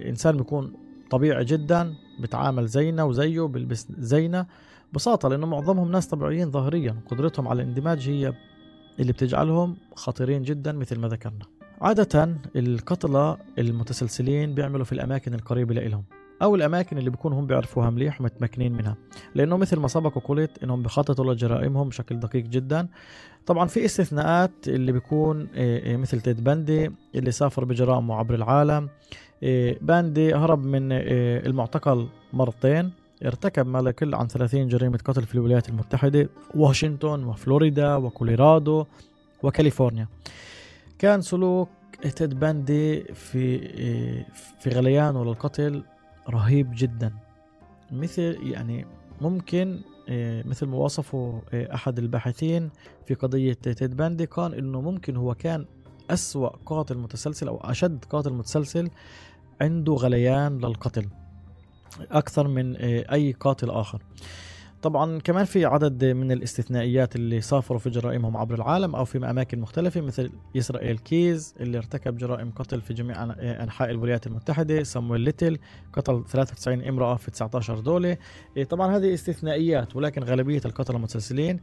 إنسان 0.10 0.38
بيكون 0.38 0.74
طبيعي 1.10 1.46
جدا 1.46 1.94
بتعامل 2.20 2.68
زينا 2.68 3.04
وزيه 3.04 3.42
بيلبس 3.42 3.88
زينا 3.98 4.48
ببساطة 4.92 5.30
لأنه 5.30 5.48
معظمهم 5.48 5.92
ناس 5.92 6.08
طبيعيين 6.08 6.52
ظاهريا 6.52 6.96
قدرتهم 7.08 7.48
على 7.48 7.62
الاندماج 7.62 8.10
هي 8.10 8.34
اللي 9.00 9.14
بتجعلهم 9.14 9.78
خطيرين 9.96 10.44
جدا 10.44 10.72
مثل 10.72 11.00
ما 11.00 11.08
ذكرنا. 11.08 11.46
عادة 11.82 12.36
القتلة 12.56 13.38
المتسلسلين 13.58 14.54
بيعملوا 14.54 14.86
في 14.86 14.92
الأماكن 14.92 15.34
القريبة 15.34 15.74
لإلهم 15.74 16.04
أو 16.42 16.56
الأماكن 16.56 16.98
اللي 16.98 17.10
بيكونوا 17.10 17.40
هم 17.40 17.48
بيعرفوها 17.48 17.90
مليح 17.90 18.22
ومتمكنين 18.22 18.74
منها 18.74 18.96
لأنه 19.36 19.58
مثل 19.58 19.80
ما 19.80 19.88
سبق 19.88 20.18
وقلت 20.18 20.64
إنهم 20.64 20.84
بيخططوا 20.84 21.34
لجرائمهم 21.34 21.90
بشكل 21.90 22.20
دقيق 22.20 22.46
جدا. 22.46 22.88
طبعا 23.46 23.68
في 23.68 23.86
استثناءات 23.86 24.52
اللي 24.68 24.92
بيكون 24.92 25.48
آه، 25.56 25.94
آه، 25.94 25.98
مثل 25.98 26.22
تيد 26.22 26.44
باندي 26.44 26.92
اللي 27.16 27.32
سافر 27.32 27.66
بجرائمه 27.66 28.16
عبر 28.16 28.36
العالم. 28.36 28.90
باندي 29.82 30.36
هرب 30.36 30.66
من 30.66 30.92
المعتقل 30.92 32.08
مرتين 32.34 32.92
ارتكب 33.26 33.68
ما 33.68 33.82
لا 33.82 33.90
يقل 33.90 34.16
عن 34.16 34.28
30 34.28 34.68
جريمة 34.68 35.00
قتل 35.06 35.24
في 35.24 35.36
الولايات 35.36 35.70
المتحدة 35.70 36.30
واشنطن 36.56 37.24
وفلوريدا 37.24 37.96
وكوليرادو 37.96 38.86
وكاليفورنيا. 39.44 40.08
كان 41.00 41.22
سلوك 41.22 41.70
تيد 42.16 42.40
باندي 42.40 43.04
في 43.04 43.60
في 44.60 44.70
غليانه 44.70 45.26
للقتل 45.26 45.84
رهيب 46.30 46.72
جدا. 46.76 47.14
مثل 47.92 48.38
يعني 48.44 48.86
ممكن 49.22 49.80
مثل 50.46 50.66
ما 50.66 50.78
وصفه 50.78 51.42
أحد 51.54 52.00
الباحثين 52.00 52.70
في 53.06 53.14
قضية 53.14 53.54
تيد 53.54 53.98
باندي 53.98 54.26
قال 54.26 54.56
إنه 54.56 54.82
ممكن 54.82 55.16
هو 55.16 55.34
كان 55.34 55.66
أسوأ 56.10 56.50
قاتل 56.66 56.98
متسلسل 56.98 57.48
أو 57.48 57.58
أشد 57.58 58.06
قاتل 58.06 58.34
متسلسل 58.34 58.90
عنده 59.62 59.94
غليان 59.94 60.58
للقتل. 60.58 61.08
أكثر 62.12 62.48
من 62.48 62.76
أي 62.76 63.32
قاتل 63.32 63.70
آخر. 63.70 64.02
طبعا 64.82 65.20
كمان 65.20 65.46
في 65.46 65.66
عدد 65.66 66.06
من 66.06 66.32
الاستثنائيات 66.32 67.16
اللي 67.16 67.42
سافروا 67.42 67.80
في 67.80 67.90
جرائمهم 67.90 68.38
عبر 68.38 68.56
العالم 68.56 68.96
أو 68.96 69.06
في 69.06 69.18
أماكن 69.18 69.60
مختلفة 69.60 70.02
مثل 70.02 70.32
إسرائيل 70.58 70.98
كيز 70.98 71.56
اللي 71.60 71.78
ارتكب 71.78 72.18
جرائم 72.18 72.52
قتل 72.52 72.82
في 72.82 72.94
جميع 72.94 73.24
أنحاء 73.64 73.90
الولايات 73.90 74.28
المتحدة 74.28 74.84
سامويل 74.84 75.22
ليتل 75.22 75.58
قتل 75.94 76.24
93 76.28 76.84
امرأة 76.84 77.16
في 77.16 77.32
19 77.32 77.80
دولة. 77.80 78.18
إيه، 78.58 78.64
طبعا 78.64 78.98
هذه 78.98 79.14
استثنائيات 79.14 79.96
ولكن 79.96 80.24
غالبية 80.24 80.62
القتلة 80.66 80.96
المتسلسلين 80.98 81.60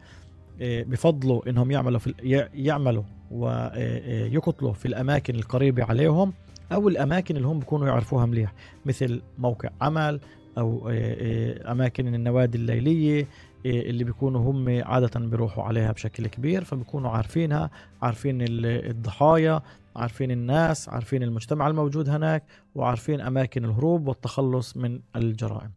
بفضلوا 0.60 1.48
إنهم 1.48 1.70
يعملوا 1.70 1.98
في 1.98 2.14
يعملوا 2.54 3.02
ويقتلوا 3.34 4.72
في 4.72 4.86
الأماكن 4.86 5.34
القريبة 5.34 5.84
عليهم 5.84 6.32
أو 6.72 6.88
الأماكن 6.88 7.36
اللي 7.36 7.48
هم 7.48 7.58
بيكونوا 7.58 7.86
يعرفوها 7.86 8.26
مليح 8.26 8.52
مثل 8.86 9.22
موقع 9.38 9.68
عمل 9.80 10.20
أو 10.58 10.88
آه، 10.88 10.92
آه، 10.92 11.72
أماكن 11.72 12.14
النوادي 12.14 12.58
الليلية 12.58 13.22
آه، 13.66 13.80
اللي 13.80 14.04
بيكونوا 14.04 14.40
هم 14.40 14.82
عادة 14.84 15.20
بيروحوا 15.20 15.64
عليها 15.64 15.92
بشكل 15.92 16.26
كبير 16.26 16.64
فبيكونوا 16.64 17.10
عارفينها 17.10 17.70
عارفين 18.02 18.38
الضحايا 18.40 19.62
عارفين 19.96 20.30
الناس 20.30 20.88
عارفين 20.88 21.22
المجتمع 21.22 21.68
الموجود 21.68 22.08
هناك 22.08 22.44
وعارفين 22.74 23.20
أماكن 23.20 23.64
الهروب 23.64 24.08
والتخلص 24.08 24.76
من 24.76 25.00
الجرائم. 25.16 25.70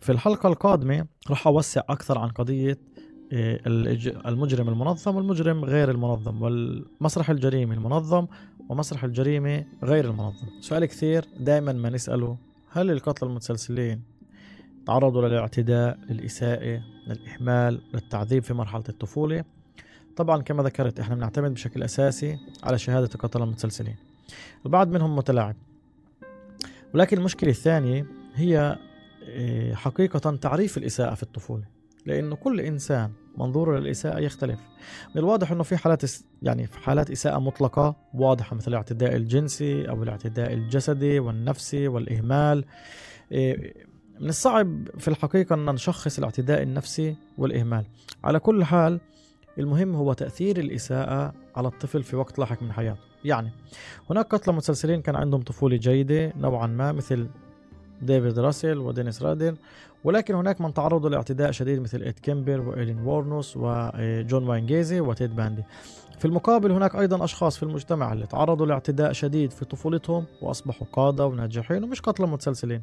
في 0.00 0.12
الحلقة 0.12 0.48
القادمة 0.48 1.06
راح 1.30 1.46
أوسع 1.46 1.82
أكثر 1.88 2.18
عن 2.18 2.28
قضية 2.28 2.78
المجرم 3.32 4.68
المنظم 4.68 5.16
والمجرم 5.16 5.64
غير 5.64 5.90
المنظم 5.90 6.42
والمسرح 6.42 7.30
الجريمي 7.30 7.74
المنظم 7.74 8.26
ومسرح 8.68 9.04
الجريمة 9.04 9.64
غير 9.84 10.04
المنظم. 10.10 10.46
سؤال 10.60 10.84
كثير 10.84 11.24
دائما 11.40 11.72
ما 11.72 11.90
نسأله 11.90 12.36
هل 12.70 12.90
القتلى 12.90 13.28
المتسلسلين 13.28 14.02
تعرضوا 14.86 15.28
للاعتداء 15.28 15.98
للإساءة 16.10 16.82
للإهمال 17.06 17.80
للتعذيب 17.94 18.42
في 18.42 18.54
مرحلة 18.54 18.84
الطفولة؟ 18.88 19.44
طبعا 20.16 20.42
كما 20.42 20.62
ذكرت 20.62 21.00
إحنا 21.00 21.14
بنعتمد 21.14 21.54
بشكل 21.54 21.82
أساسي 21.82 22.38
على 22.62 22.78
شهادة 22.78 23.10
القتلى 23.14 23.44
المتسلسلين. 23.44 23.96
البعض 24.66 24.88
منهم 24.88 25.16
متلاعب. 25.16 25.56
ولكن 26.94 27.18
المشكلة 27.18 27.50
الثانية 27.50 28.06
هي 28.34 28.78
آه، 29.28 29.74
حقيقة 29.74 30.36
تعريف 30.36 30.78
الإساءة 30.78 31.14
في 31.14 31.22
الطفولة. 31.22 31.75
لأنه 32.06 32.36
كل 32.36 32.60
إنسان 32.60 33.12
منظوره 33.36 33.78
للإساءة 33.78 34.18
يختلف. 34.18 34.60
من 35.14 35.20
الواضح 35.20 35.52
أنه 35.52 35.62
في 35.62 35.76
حالات 35.76 36.02
يعني 36.42 36.66
في 36.66 36.78
حالات 36.78 37.10
إساءة 37.10 37.38
مطلقة 37.38 37.96
واضحة 38.14 38.56
مثل 38.56 38.70
الاعتداء 38.70 39.16
الجنسي 39.16 39.88
أو 39.88 40.02
الاعتداء 40.02 40.52
الجسدي 40.52 41.18
والنفسي 41.18 41.88
والإهمال. 41.88 42.64
آه، 43.32 43.56
من 44.20 44.28
الصعب 44.28 44.88
في 44.98 45.08
الحقيقة 45.08 45.54
أن 45.54 45.64
نشخص 45.66 46.18
الاعتداء 46.18 46.62
النفسي 46.62 47.16
والإهمال. 47.38 47.84
على 48.24 48.38
كل 48.38 48.64
حال 48.64 49.00
المهم 49.58 49.94
هو 49.94 50.12
تأثير 50.12 50.58
الإساءة 50.58 51.34
على 51.56 51.68
الطفل 51.68 52.02
في 52.02 52.16
وقت 52.16 52.38
لاحق 52.38 52.62
من 52.62 52.72
حياته. 52.72 53.00
يعني 53.24 53.50
هناك 54.10 54.26
قتلة 54.34 54.54
متسلسلين 54.54 55.02
كان 55.02 55.16
عندهم 55.16 55.42
طفولة 55.42 55.76
جيدة 55.76 56.32
نوعا 56.36 56.66
ما 56.66 56.92
مثل 56.92 57.28
ديفيد 58.02 58.38
راسل 58.38 58.78
ودينيس 58.78 59.22
رادر 59.22 59.56
ولكن 60.04 60.34
هناك 60.34 60.60
من 60.60 60.74
تعرضوا 60.74 61.10
لاعتداء 61.10 61.50
شديد 61.50 61.80
مثل 61.80 62.02
إد 62.02 62.12
كيمبر 62.12 62.60
وإيلين 62.60 62.98
وورنوس 62.98 63.56
وجون 63.56 64.48
واين 64.48 64.70
جيسي 64.70 65.00
وتيد 65.00 65.36
باندي. 65.36 65.62
في 66.18 66.24
المقابل 66.24 66.72
هناك 66.72 66.96
أيضا 66.96 67.24
أشخاص 67.24 67.56
في 67.56 67.62
المجتمع 67.62 68.12
اللي 68.12 68.26
تعرضوا 68.26 68.66
لاعتداء 68.66 69.12
شديد 69.12 69.50
في 69.50 69.64
طفولتهم 69.64 70.24
وأصبحوا 70.42 70.86
قادة 70.92 71.26
وناجحين 71.26 71.84
ومش 71.84 72.00
قتلة 72.00 72.26
متسلسلين. 72.26 72.82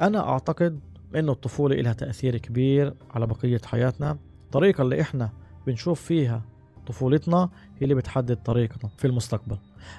أنا 0.00 0.28
أعتقد 0.28 0.80
أنه 1.16 1.32
الطفولة 1.32 1.76
لها 1.76 1.92
تأثير 1.92 2.36
كبير 2.36 2.94
على 3.10 3.26
بقية 3.26 3.60
حياتنا. 3.64 4.18
الطريقة 4.44 4.82
اللي 4.82 5.00
إحنا 5.00 5.30
بنشوف 5.66 6.00
فيها 6.00 6.42
طفولتنا 6.86 7.48
هي 7.78 7.82
اللي 7.82 7.94
بتحدد 7.94 8.36
طريقتنا 8.36 8.90
في 8.96 9.06
المستقبل. 9.06 9.56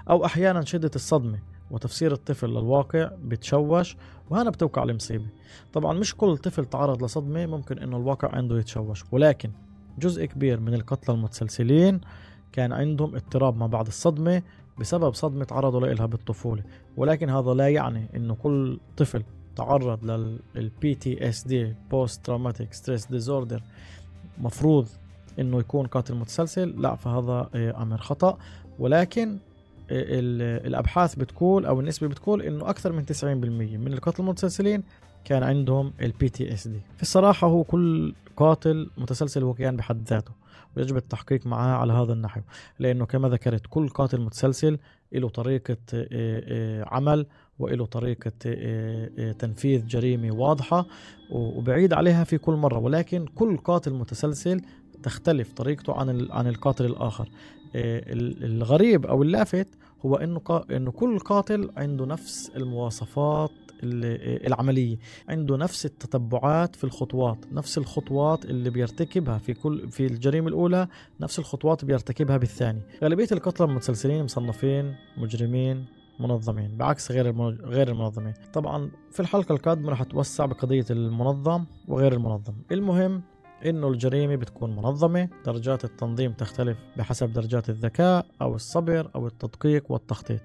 أو 0.09 0.25
أحيانا 0.25 0.65
شدة 0.65 0.91
الصدمة. 0.95 1.39
وتفسير 1.71 2.13
الطفل 2.13 2.49
للواقع 2.49 3.12
بتشوش 3.23 3.97
وهنا 4.29 4.49
بتوقع 4.49 4.84
المصيبة 4.84 5.25
طبعا 5.73 5.93
مش 5.93 6.15
كل 6.15 6.38
طفل 6.38 6.65
تعرض 6.65 7.03
لصدمة 7.03 7.45
ممكن 7.45 7.79
إنه 7.79 7.97
الواقع 7.97 8.36
عنده 8.36 8.60
يتشوش 8.60 9.03
ولكن 9.12 9.51
جزء 9.99 10.25
كبير 10.25 10.60
من 10.60 10.73
القتلى 10.73 11.15
المتسلسلين 11.15 12.01
كان 12.51 12.71
عندهم 12.71 13.15
اضطراب 13.15 13.57
ما 13.57 13.67
بعد 13.67 13.88
الصدمة 13.88 14.41
بسبب 14.79 15.13
صدمة 15.13 15.45
تعرضوا 15.45 15.88
لها 15.88 16.05
بالطفولة. 16.05 16.63
ولكن 16.97 17.29
هذا 17.29 17.53
لا 17.53 17.67
يعني 17.69 18.07
إنه 18.15 18.36
كل 18.36 18.79
طفل 18.97 19.23
تعرض 19.55 20.05
لل 20.55 20.95
PTSD 20.95 21.75
post-traumatic 21.91 22.73
stress 22.73 23.05
disorder 23.05 23.63
مفروض 24.38 24.88
إنه 25.39 25.60
يكون 25.60 25.88
قاتل 25.88 26.15
متسلسل. 26.15 26.81
لا 26.81 26.95
فهذا 26.95 27.49
آه، 27.55 27.81
أمر 27.81 27.97
خطأ. 27.97 28.38
ولكن 28.79 29.38
الأبحاث 29.91 31.15
بتقول 31.15 31.65
أو 31.65 31.80
النسبة 31.80 32.08
بتقول 32.08 32.41
إنه 32.41 32.69
أكثر 32.69 32.91
من 32.91 33.06
90% 33.06 33.23
من 33.25 33.93
القتلة 33.93 34.23
المتسلسلين 34.23 34.84
كان 35.25 35.43
عندهم 35.43 35.93
ال 36.01 36.29
PTSD 36.29 36.81
في 36.95 37.01
الصراحة 37.01 37.47
هو 37.47 37.63
كل 37.63 38.13
قاتل 38.38 38.89
متسلسل 38.97 39.43
هو 39.43 39.54
كيان 39.54 39.75
بحد 39.75 40.08
ذاته 40.08 40.32
ويجب 40.77 40.97
التحقيق 40.97 41.47
معاه 41.47 41.77
على 41.77 41.93
هذا 41.93 42.13
النحو 42.13 42.41
لأنه 42.80 43.06
كما 43.06 43.30
ذكرت 43.30 43.62
كل 43.69 43.89
قاتل 43.89 44.21
متسلسل 44.21 44.77
له 45.13 45.30
طريقة 45.30 45.77
آه، 45.93 46.86
عمل 46.88 47.25
وله 47.60 47.86
طريقة 47.86 48.32
تنفيذ 49.32 49.88
جريمة 49.88 50.36
واضحة 50.36 50.86
وبعيد 51.32 51.93
عليها 51.93 52.23
في 52.23 52.38
كل 52.38 52.54
مرة 52.54 52.77
ولكن 52.77 53.25
كل 53.25 53.58
قاتل 53.58 53.93
متسلسل 53.93 54.62
تختلف 55.04 55.54
طريقته 55.54 55.93
عن 55.93 56.27
عن 56.32 56.47
القاتل 56.47 56.86
الآخر. 56.86 57.30
آه، 57.75 58.04
الغريب 58.43 59.06
أو 59.06 59.23
اللافت 59.23 59.67
هو 60.05 60.15
إنه 60.15 60.41
إنه 60.71 60.91
كل 60.91 61.19
قاتل 61.19 61.71
عنده 61.77 62.05
نفس 62.05 62.51
المواصفات 62.55 63.51
العملية 63.83 64.97
عنده 65.29 65.57
نفس 65.57 65.85
التتبعات 65.85 66.75
في 66.75 66.83
الخطوات 66.83 67.37
نفس 67.51 67.77
الخطوات 67.77 68.45
اللي 68.45 68.69
بيرتكبها 68.69 69.37
في 69.37 69.53
كل 69.53 69.91
في 69.91 70.05
الجريمة 70.05 70.47
الأولى 70.47 70.87
نفس 71.19 71.39
الخطوات 71.39 71.85
بيرتكبها 71.85 72.37
بالثاني 72.37 72.81
غالبية 73.03 73.27
القتلى 73.31 73.67
المتسلسلين 73.67 74.23
مصنفين 74.23 74.95
مجرمين 75.17 75.85
منظمين 76.19 76.77
بعكس 76.77 77.11
غير 77.11 77.31
غير 77.65 77.87
المنظمين. 77.91 78.33
طبعا 78.53 78.91
في 79.11 79.19
الحلقة 79.19 79.53
القادمة 79.53 79.89
راح 79.89 80.01
أتوسع 80.01 80.45
بقضية 80.45 80.85
المنظم 80.91 81.65
وغير 81.87 82.13
المنظم. 82.13 82.53
المهم 82.71 83.21
إنه 83.65 83.88
الجريمة 83.88 84.36
بتكون 84.36 84.76
منظمة 84.76 85.30
درجات 85.45 85.86
التنظيم 85.86 86.32
تختلف 86.32 86.78
بحسب 86.97 87.34
درجات 87.34 87.69
الذكاء 87.69 88.26
أو 88.41 88.56
الصبر 88.56 89.12
أو 89.15 89.28
التدقيق 89.28 89.91
والتخطيط. 89.91 90.41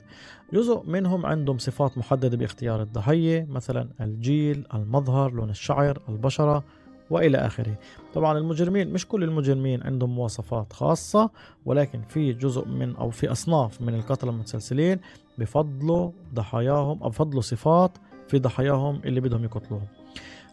جزء 0.52 0.82
منهم 0.86 1.26
عندهم 1.26 1.58
صفات 1.58 1.98
محددة 1.98 2.36
باختيار 2.36 2.82
الضحية 2.82 3.46
مثلا 3.50 3.88
الجيل 4.00 4.66
المظهر 4.74 5.32
لون 5.32 5.50
الشعر 5.50 6.02
البشرة 6.08 6.64
وإلى 7.10 7.38
آخره. 7.38 7.78
طبعا 8.14 8.38
المجرمين 8.38 8.92
مش 8.92 9.08
كل 9.08 9.24
المجرمين 9.24 9.82
عندهم 9.82 10.10
مواصفات 10.10 10.72
خاصة 10.72 11.30
ولكن 11.64 12.02
في 12.08 12.32
جزء 12.32 12.64
من 12.64 12.96
أو 12.96 13.10
في 13.10 13.32
أصناف 13.32 13.82
من 13.82 13.94
القتلة 13.94 14.30
المتسلسلين 14.30 15.00
بفضلوا 15.38 16.10
ضحاياهم 16.34 17.02
أو 17.02 17.08
بفضلوا 17.08 17.42
صفات 17.42 17.90
في 18.28 18.38
ضحاياهم 18.38 19.00
اللي 19.04 19.20
بدهم 19.20 19.44
يقتلوهم. 19.44 19.86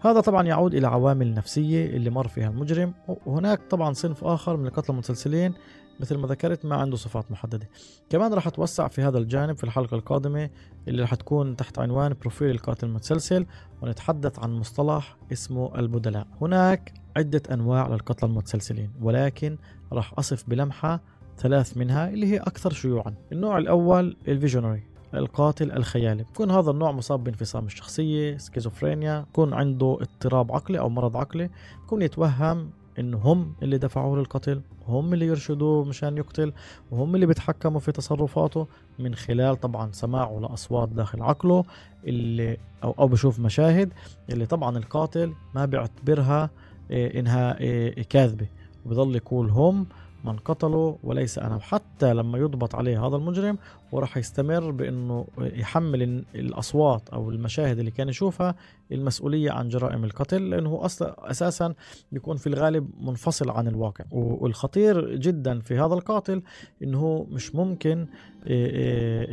هذا 0.03 0.19
طبعا 0.19 0.43
يعود 0.43 0.75
إلى 0.75 0.87
عوامل 0.87 1.33
نفسية 1.33 1.85
اللي 1.85 2.09
مر 2.09 2.27
فيها 2.27 2.49
المجرم 2.49 2.93
وهناك 3.25 3.61
طبعا 3.69 3.93
صنف 3.93 4.23
آخر 4.23 4.57
من 4.57 4.67
القتلى 4.67 4.89
المتسلسلين 4.89 5.53
مثل 5.99 6.17
ما 6.17 6.27
ذكرت 6.27 6.65
ما 6.65 6.75
عنده 6.75 6.97
صفات 6.97 7.31
محددة. 7.31 7.69
كمان 8.09 8.33
راح 8.33 8.47
أتوسع 8.47 8.87
في 8.87 9.01
هذا 9.01 9.17
الجانب 9.17 9.57
في 9.57 9.63
الحلقة 9.63 9.95
القادمة 9.95 10.49
اللي 10.87 11.01
راح 11.01 11.15
تكون 11.15 11.55
تحت 11.55 11.79
عنوان 11.79 12.13
بروفيل 12.21 12.49
القاتل 12.49 12.87
المتسلسل 12.87 13.45
ونتحدث 13.81 14.39
عن 14.39 14.51
مصطلح 14.51 15.17
اسمه 15.31 15.79
البدلاء. 15.79 16.27
هناك 16.41 16.93
عدة 17.17 17.41
أنواع 17.51 17.87
للقتلة 17.88 18.29
المتسلسلين 18.29 18.91
ولكن 19.01 19.57
راح 19.91 20.13
أصف 20.19 20.49
بلمحة 20.49 21.01
ثلاث 21.37 21.77
منها 21.77 22.09
اللي 22.09 22.27
هي 22.27 22.37
أكثر 22.37 22.73
شيوعا. 22.73 23.13
النوع 23.31 23.57
الأول 23.57 24.17
ال 24.27 24.33
visionary. 24.33 24.92
القاتل 25.13 25.71
الخيالي. 25.71 26.23
بكون 26.23 26.52
هذا 26.52 26.71
النوع 26.71 26.91
مصاب 26.91 27.23
بانفصام 27.23 27.65
الشخصية 27.65 28.38
سكيزوفرينيا. 28.38 29.19
بكون 29.19 29.54
عنده 29.54 29.97
اضطراب 30.02 30.52
عقلي 30.52 30.80
أو 30.80 30.89
مرض 30.89 31.17
عقلي. 31.17 31.49
بكون 31.86 32.02
يتوهم 32.02 32.69
إنه 32.99 33.17
هم 33.17 33.54
اللي 33.63 33.78
دفعوه 33.78 34.17
للقتل 34.17 34.62
هم 34.88 35.13
اللي 35.13 35.26
يرشدوه 35.26 35.84
مشان 35.86 36.17
يقتل 36.17 36.54
وهم 36.91 37.15
اللي 37.15 37.26
بيتحكموا 37.26 37.80
في 37.80 37.91
تصرفاته 37.91 38.67
من 38.99 39.15
خلال 39.15 39.60
طبعا 39.60 39.91
سماعه 39.91 40.39
لأصوات 40.39 40.89
داخل 40.89 41.21
عقله 41.21 41.63
اللي 42.08 42.58
أو 42.84 42.95
أو 42.99 43.08
بشوف 43.08 43.39
مشاهد 43.39 43.93
اللي 44.30 44.45
طبعا 44.45 44.78
القاتل 44.78 45.34
ما 45.56 45.65
بيعتبرها 45.65 46.49
إيه 46.91 47.19
إنها 47.19 47.60
إيه 47.60 48.04
كاذبة. 48.04 48.47
وبضل 48.86 49.15
يقول 49.15 49.49
هم 49.49 49.86
من 50.23 50.38
قتله 50.38 50.97
وليس 51.03 51.39
أنا. 51.39 51.55
وحتى 51.55 52.13
لما 52.13 52.38
يضبط 52.38 52.75
عليه 52.75 53.07
هذا 53.07 53.15
المجرم 53.15 53.57
وراح 53.91 54.17
يستمر 54.17 54.71
بأنه 54.71 55.27
يحمل 55.38 56.23
الأصوات 56.36 57.09
أو 57.09 57.29
المشاهد 57.29 57.79
اللي 57.79 57.91
كان 57.91 58.09
يشوفها 58.09 58.55
المسؤولية 58.91 59.51
عن 59.51 59.69
جرائم 59.69 60.03
القتل 60.03 60.49
لأنه 60.49 60.86
أصلا 60.86 61.31
أساسا 61.31 61.73
بيكون 62.12 62.38
في 62.38 62.47
الغالب 62.47 62.89
منفصل 63.01 63.49
عن 63.49 63.67
الواقع. 63.67 64.05
والخطير 64.12 65.15
جدا 65.15 65.59
في 65.59 65.79
هذا 65.79 65.93
القاتل 65.93 66.41
أنه 66.83 67.27
مش 67.31 67.55
ممكن 67.55 68.07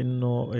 أنه 0.01 0.51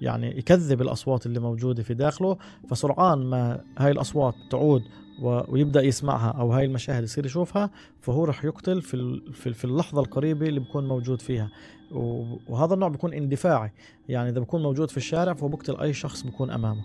يعني 0.00 0.38
يكذب 0.38 0.82
الأصوات 0.82 1.26
اللي 1.26 1.40
موجودة 1.40 1.82
في 1.82 1.94
داخله. 1.94 2.36
فسرعان 2.70 3.18
ما 3.18 3.60
هاي 3.78 3.90
الأصوات 3.90 4.34
تعود 4.50 4.82
ويبدأ 5.22 5.82
يسمعها 5.82 6.30
أو 6.30 6.52
هاي 6.52 6.64
المشاهد 6.64 7.02
يصير 7.02 7.26
يشوفها 7.26 7.70
فهو 8.00 8.24
رح 8.24 8.44
يقتل 8.44 8.82
في 8.82 9.20
في 9.32 9.64
اللحظة 9.64 10.00
القريبة 10.00 10.46
اللي 10.46 10.60
بكون 10.60 10.88
موجود 10.88 11.22
فيها. 11.22 11.50
وهذا 12.48 12.74
النوع 12.74 12.88
بيكون 12.88 13.12
اندفاعي. 13.12 13.72
يعني 14.08 14.28
إذا 14.28 14.40
بكون 14.40 14.62
موجود 14.62 14.90
في 14.90 14.96
الشارع 14.96 15.32
فهو 15.32 15.48
بقتل 15.48 15.80
أي 15.80 15.92
شخص 15.92 16.22
بكون 16.22 16.50
أمامه. 16.50 16.84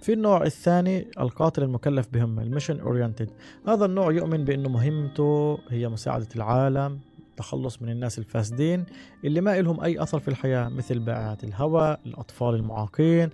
في 0.00 0.12
النوع 0.12 0.42
الثاني 0.42 1.06
القاتل 1.20 1.62
المكلف 1.62 2.08
بمهمة 2.12 2.42
ال 2.42 2.47
mission 2.47 2.80
oriented 2.80 3.30
هذا 3.68 3.84
النوع 3.84 4.12
يؤمن 4.12 4.44
بأنه 4.44 4.68
مهمته 4.68 5.58
هي 5.68 5.88
مساعدة 5.88 6.28
العالم 6.36 6.98
التخلص 7.30 7.82
من 7.82 7.88
الناس 7.88 8.18
الفاسدين 8.18 8.84
اللي 9.24 9.40
ما 9.40 9.58
إلهم 9.58 9.80
أي 9.80 10.02
أثر 10.02 10.18
في 10.18 10.28
الحياة 10.28 10.68
مثل 10.68 10.98
بائعة 10.98 11.38
الهواء 11.44 12.00
الأطفال 12.06 12.54
المعاقين 12.54 13.30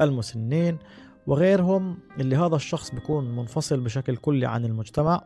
المسنين. 0.00 0.78
وغيرهم 1.30 1.98
اللي 2.20 2.36
هذا 2.36 2.56
الشخص 2.56 2.94
بيكون 2.94 3.36
منفصل 3.36 3.80
بشكل 3.80 4.16
كلي 4.16 4.46
عن 4.46 4.64
المجتمع 4.64 5.22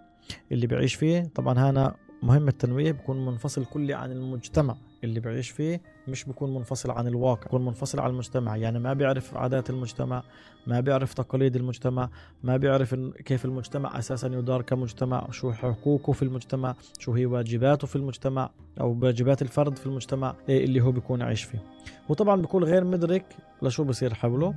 اللي 0.52 0.66
بيعيش 0.66 0.94
فيه. 0.94 1.30
طبعا 1.34 1.70
هنا 1.70 1.94
مهم 2.22 2.48
التنويه 2.48 2.92
بيكون 2.92 3.26
منفصل 3.26 3.64
كلي 3.64 3.94
عن 3.94 4.12
المجتمع 4.12 4.76
اللي 5.04 5.20
بيعيش 5.20 5.50
فيه 5.50 5.80
مش 6.08 6.24
بيكون 6.24 6.54
منفصل 6.54 6.90
عن 6.90 7.06
الواقع. 7.06 7.42
بيكون 7.42 7.64
منفصل 7.64 8.00
عن 8.00 8.10
المجتمع 8.10 8.56
يعني 8.56 8.78
ما 8.78 8.92
بيعرف 8.92 9.36
عادات 9.36 9.70
المجتمع 9.70 10.22
ما 10.66 10.80
بيعرف 10.80 11.14
تقاليد 11.14 11.56
المجتمع 11.56 12.10
ما 12.42 12.56
بيعرف 12.56 12.94
كيف 13.24 13.44
المجتمع 13.44 13.98
أساسا 13.98 14.28
يدار 14.28 14.62
كمجتمع 14.62 15.30
شو 15.30 15.52
حقوقه 15.52 16.12
في 16.12 16.22
المجتمع 16.22 16.74
شو 16.98 17.12
هي 17.12 17.26
واجباته 17.26 17.86
في 17.86 17.96
المجتمع 17.96 18.50
أو 18.80 18.98
واجبات 19.02 19.42
الفرد 19.42 19.78
في 19.78 19.86
المجتمع 19.86 20.34
اللي 20.48 20.80
هو 20.80 20.92
بيكون 20.92 21.22
عايش 21.22 21.42
فيه. 21.44 21.62
وطبعا 22.08 22.40
بيكون 22.40 22.64
غير 22.64 22.84
مدرك 22.84 23.24
لشو 23.62 23.84
بصير 23.84 24.14
حوله. 24.14 24.54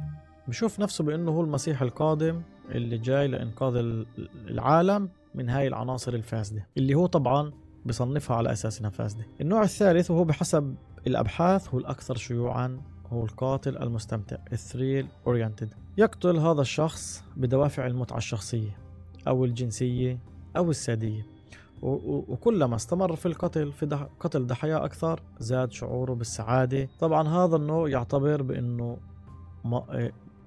بشوف 0.47 0.79
نفسه 0.79 1.03
بأنه 1.03 1.31
هو 1.31 1.41
المسيح 1.41 1.81
القادم 1.81 2.41
اللي 2.69 2.97
جاي 2.97 3.27
لإنقاذ 3.27 4.03
العالم 4.47 5.09
من 5.35 5.49
هاي 5.49 5.67
العناصر 5.67 6.13
الفاسدة 6.13 6.67
اللي 6.77 6.95
هو 6.95 7.05
طبعا 7.05 7.51
بصنفها 7.85 8.37
على 8.37 8.51
أساس 8.51 8.79
إنها 8.79 8.89
فاسدة. 8.89 9.25
النوع 9.41 9.63
الثالث 9.63 10.11
وهو 10.11 10.23
بحسب 10.23 10.75
الأبحاث 11.07 11.69
هو 11.69 11.79
الأكثر 11.79 12.15
شيوعا 12.15 12.81
هو 13.13 13.23
القاتل 13.23 13.77
المستمتع 13.77 14.37
ال 14.53 14.61
thrill 14.61 15.07
oriented. 15.27 15.69
يقتل 15.97 16.37
هذا 16.37 16.61
الشخص 16.61 17.23
بدوافع 17.37 17.87
المتعة 17.87 18.17
الشخصية 18.17 18.77
أو 19.27 19.45
الجنسية 19.45 20.19
أو 20.57 20.69
السادية. 20.69 21.25
وكلما 21.81 22.75
استمر 22.75 23.15
في 23.15 23.25
القتل 23.25 23.71
في 23.71 23.85
دح 23.85 24.07
قتل 24.19 24.47
ضحايا 24.47 24.85
أكثر 24.85 25.19
زاد 25.39 25.71
شعوره 25.71 26.13
بالسعادة. 26.13 26.89
طبعا 26.99 27.27
هذا 27.27 27.55
النوع 27.55 27.89
يعتبر 27.89 28.41
بأنه 28.41 28.97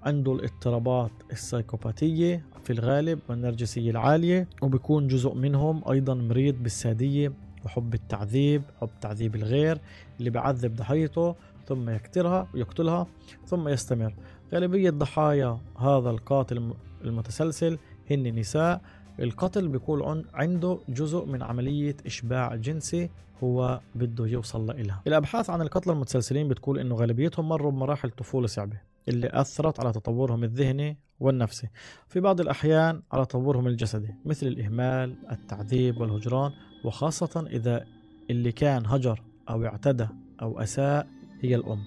عنده 0.03 0.33
الاضطرابات 0.33 1.11
السايكوباتية 1.33 2.45
في 2.65 2.73
الغالب 2.73 3.19
والنرجسية 3.29 3.91
العالية 3.91 4.49
وبيكون 4.63 5.09
جزء 5.09 5.35
منهم 5.35 5.83
أيضا 5.91 6.15
مريض 6.15 6.63
بالسادية 6.63 7.33
وحب 7.65 7.95
التعذيب 7.95 8.63
حب 8.81 8.91
تعذيب 9.01 9.35
الغير 9.35 9.81
اللي 10.19 10.31
بيعذب 10.31 10.77
ضحيته 10.77 11.35
ثم 11.67 11.89
يقتلها 11.91 12.49
ويقتلها 12.55 13.07
ثم 13.47 13.69
يستمر. 13.69 14.15
غالبية 14.55 14.91
ضحايا 14.91 15.59
هذا 15.79 16.11
القاتل 16.11 16.73
المتسلسل 17.05 17.79
هن 18.11 18.39
نساء. 18.39 18.81
القتل 19.21 19.69
بيكون 19.69 20.25
عنده 20.35 20.79
جزء 20.89 21.25
من 21.25 21.43
عملية 21.43 21.97
إشباع 22.07 22.55
جنسي 22.57 23.11
هو 23.45 23.81
بده 23.95 24.27
يوصل 24.27 24.67
لإلها. 24.67 25.03
الأبحاث 25.07 25.51
عن 25.51 25.63
القتلى 25.63 25.93
المتسلسلين 25.93 26.49
بتقول 26.49 26.79
إنه 26.79 26.95
غالبيتهم 26.95 27.49
مروا 27.49 27.71
بمراحل 27.71 28.11
طفولة 28.11 28.47
صعبة. 28.47 28.90
اللي 29.11 29.31
أثرت 29.33 29.81
على 29.81 29.93
تطورهم 29.93 30.45
الذهني 30.45 30.99
والنفسي. 31.21 31.69
في 32.09 32.21
بعض 32.21 32.41
الأحيان 32.41 33.03
على 33.13 33.27
تطورهم 33.27 33.67
الجسدي 33.67 34.15
مثل 34.25 34.47
الإهمال 34.47 35.17
التعذيب 35.33 36.01
والهجران 36.01 36.53
وخاصة 36.85 37.47
إذا 37.51 37.85
اللي 38.31 38.53
كان 38.53 38.87
هجر 38.87 39.23
أو 39.51 39.65
اعتدى 39.65 40.07
أو 40.43 40.61
أساء 40.61 41.07
هي 41.41 41.55
الأم. 41.55 41.85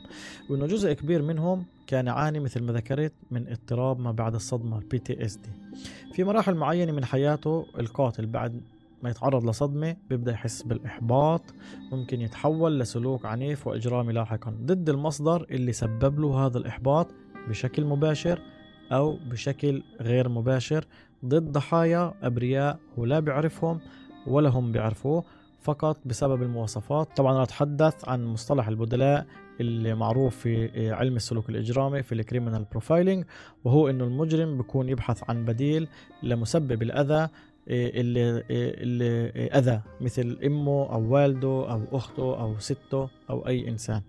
وإنه 0.49 0.65
جزء 0.65 0.93
كبير 0.93 1.21
منهم 1.21 1.65
كان 1.87 2.07
يعاني 2.07 2.39
مثل 2.39 2.63
ما 2.63 2.73
ذكرت 2.73 3.13
من 3.31 3.47
اضطراب 3.47 3.99
ما 3.99 4.11
بعد 4.11 4.35
الصدمة 4.35 4.79
دي 4.91 5.03
في 6.13 6.23
مراحل 6.23 6.55
معينة 6.55 6.91
من 6.91 7.05
حياته 7.05 7.65
القاتل 7.79 8.25
بعد 8.25 8.61
ما 9.03 9.09
يتعرض 9.09 9.49
لصدمة 9.49 9.95
بيبدأ 10.09 10.31
يحس 10.31 10.61
بالإحباط 10.61 11.41
ممكن 11.91 12.21
يتحول 12.21 12.79
لسلوك 12.79 13.25
عنيف 13.25 13.67
وإجرامي 13.67 14.13
لاحقا 14.13 14.51
ضد 14.61 14.89
المصدر 14.89 15.45
اللي 15.51 15.73
سبب 15.73 16.19
له 16.19 16.45
هذا 16.45 16.57
الإحباط 16.57 17.07
بشكل 17.49 17.85
مباشر 17.85 18.39
أو 18.91 19.17
بشكل 19.31 19.83
غير 20.01 20.29
مباشر 20.29 20.85
ضد 21.25 21.51
ضحايا 21.51 22.13
أبرياء 22.21 22.79
هو 22.99 23.05
لا 23.05 23.19
بيعرفهم 23.19 23.79
ولا 24.27 24.49
هم 24.49 24.71
بيعرفوه 24.71 25.23
فقط 25.61 25.97
بسبب 26.05 26.43
المواصفات. 26.43 27.17
طبعا 27.17 27.33
أنا 27.33 27.43
أتحدث 27.43 28.09
عن 28.09 28.25
مصطلح 28.25 28.67
البدلاء 28.67 29.25
اللي 29.59 29.95
معروف 29.95 30.35
في 30.35 30.91
علم 30.91 31.15
السلوك 31.15 31.49
الإجرامي 31.49 32.03
في 32.03 32.11
ال 32.11 32.17
criminal 32.17 32.65
profiling 32.71 33.25
وهو 33.63 33.89
إنه 33.89 34.03
المجرم 34.03 34.57
بيكون 34.57 34.89
يبحث 34.89 35.29
عن 35.29 35.45
بديل 35.45 35.87
لمسبب 36.23 36.81
الأذى 36.83 37.29
اللي 37.67 38.43
اللي 38.49 39.29
أذى 39.47 39.81
مثل 40.01 40.39
إمه 40.45 40.93
أو 40.93 41.13
والده 41.13 41.71
أو 41.71 41.81
أخته 41.91 42.41
أو 42.41 42.59
سته 42.59 43.09
أو 43.29 43.47
أي 43.47 43.69
إنسان. 43.69 44.01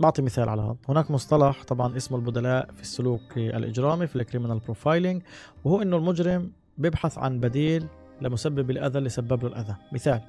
بعطي 0.00 0.22
مثال 0.22 0.48
على 0.48 0.62
هذا. 0.62 0.76
هناك 0.88 1.10
مصطلح 1.10 1.64
طبعا 1.64 1.96
اسمه 1.96 2.18
البدلاء 2.18 2.72
في 2.72 2.82
السلوك 2.82 3.36
الإجرامي 3.36 4.06
في 4.06 4.16
ال 4.16 4.21
criminal 4.21 4.58
profiling 4.58 5.22
وهو 5.64 5.82
إنه 5.82 5.96
المجرم 5.96 6.52
بيبحث 6.78 7.18
عن 7.18 7.40
بديل 7.40 7.86
لمسبب 8.20 8.70
الأذى 8.70 8.98
اللي 8.98 9.08
سبب 9.08 9.42
له 9.42 9.48
الأذى. 9.48 9.76
مثال 9.92 10.20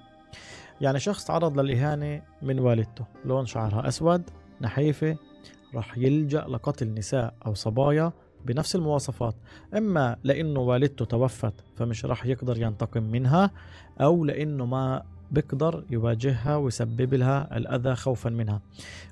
يعني 0.82 1.00
شخص 1.00 1.26
تعرض 1.26 1.60
للإهانة 1.60 2.22
من 2.42 2.60
والدته. 2.60 3.06
لون 3.26 3.46
شعرها 3.46 3.88
أسود 3.88 4.30
نحيفة 4.62 5.18
راح 5.76 5.98
يلجأ 5.98 6.46
لقتل 6.50 6.94
نساء 6.94 7.34
أو 7.46 7.54
صبايا 7.54 8.12
بنفس 8.46 8.76
المواصفات 8.76 9.36
إما 9.78 10.16
لأنه 10.24 10.60
والدته 10.60 11.06
توفت 11.06 11.54
فمش 11.76 12.06
راح 12.06 12.26
يقدر 12.26 12.62
ينتقم 12.62 13.04
منها 13.04 13.52
أو 14.02 14.26
لأنه 14.26 14.66
ما 14.66 15.04
بيقدر 15.32 15.84
يواجهها 15.90 16.56
ويسبب 16.56 17.14
لها 17.14 17.58
الأذى 17.58 17.96
خوفا 17.96 18.30
منها. 18.30 18.62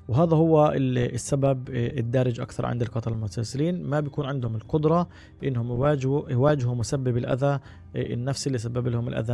وهذا 0.07 0.35
هو 0.35 0.73
السبب 0.75 1.69
الدارج 1.69 2.39
أكثر 2.39 2.65
عند 2.65 2.81
القتلة 2.81 3.13
المتسلسلين 3.13 3.83
ما 3.83 3.99
بيكون 3.99 4.25
عندهم 4.25 4.55
القدرة 4.55 5.07
إنهم 5.43 5.69
يواجهوا 5.69 6.29
يواجهوا 6.29 6.75
مسبب 6.75 7.17
الأذى 7.17 7.59
النفسي 7.95 8.47
اللي 8.47 8.57
سبب 8.57 8.87
لهم 8.87 9.07
الأذى 9.07 9.33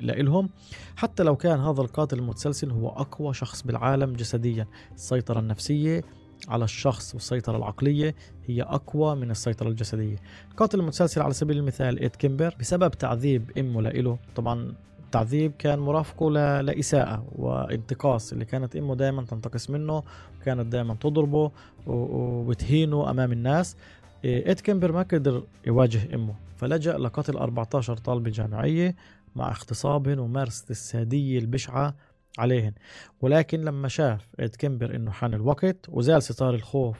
لإلهم. 0.00 0.48
حتى 0.96 1.22
لو 1.22 1.36
كان 1.36 1.60
هذا 1.60 1.80
القاتل 1.80 2.18
المتسلسل 2.18 2.70
هو 2.70 2.88
أقوى 2.88 3.34
شخص 3.34 3.62
بالعالم 3.62 4.12
جسديا 4.12 4.66
السيطرة 4.94 5.40
النفسية 5.40 6.02
على 6.48 6.64
الشخص 6.64 7.14
والسيطرة 7.14 7.56
العقلية 7.56 8.14
هي 8.46 8.62
أقوى 8.62 9.16
من 9.16 9.30
السيطرة 9.30 9.68
الجسدية 9.68 10.16
القاتل 10.50 10.80
المتسلسل 10.80 11.22
على 11.22 11.34
سبيل 11.34 11.56
المثال 11.58 11.98
إيد 11.98 12.16
كيمبر 12.16 12.54
بسبب 12.60 12.90
تعذيب 12.90 13.50
أمه 13.58 13.82
لإله 13.82 14.18
طبعا 14.36 14.74
التعذيب 15.04 15.52
كان 15.58 15.78
مرافقه. 15.78 16.30
لإساءة 16.60 17.26
وانتقاص 17.32 18.32
اللي 18.32 18.44
كانت 18.44 18.76
أمه 18.76 18.94
دائما 18.94 19.22
تنتقص 19.22 19.70
منه 19.70 20.02
وكانت 20.40 20.66
دائما 20.66 20.94
تضربه. 20.94 21.50
وتهينه 21.86 23.10
أمام 23.10 23.32
الناس 23.32 23.76
إيد 24.24 24.60
كيمبر 24.60 24.92
ما 24.92 25.02
قدر 25.02 25.42
يواجه 25.66 26.14
أمه 26.14 26.34
فلجأ 26.56 26.98
لقتل 26.98 27.36
14 27.36 27.96
طالبة 27.96 28.30
جامعية 28.30 28.96
مع 29.36 29.48
اغتصابهن 29.48 30.18
وممارسة 30.18 30.64
السادية 30.70 31.38
البشعة 31.38 31.94
عليهن. 32.38 32.72
ولكن 33.20 33.60
لما 33.60 33.88
شاف 33.88 34.28
إيد 34.40 34.56
كيمبر 34.56 34.96
إنه 34.96 35.10
حان 35.10 35.34
الوقت 35.34 35.76
وزال 35.88 36.22
ستار 36.22 36.54
الخوف 36.54 36.98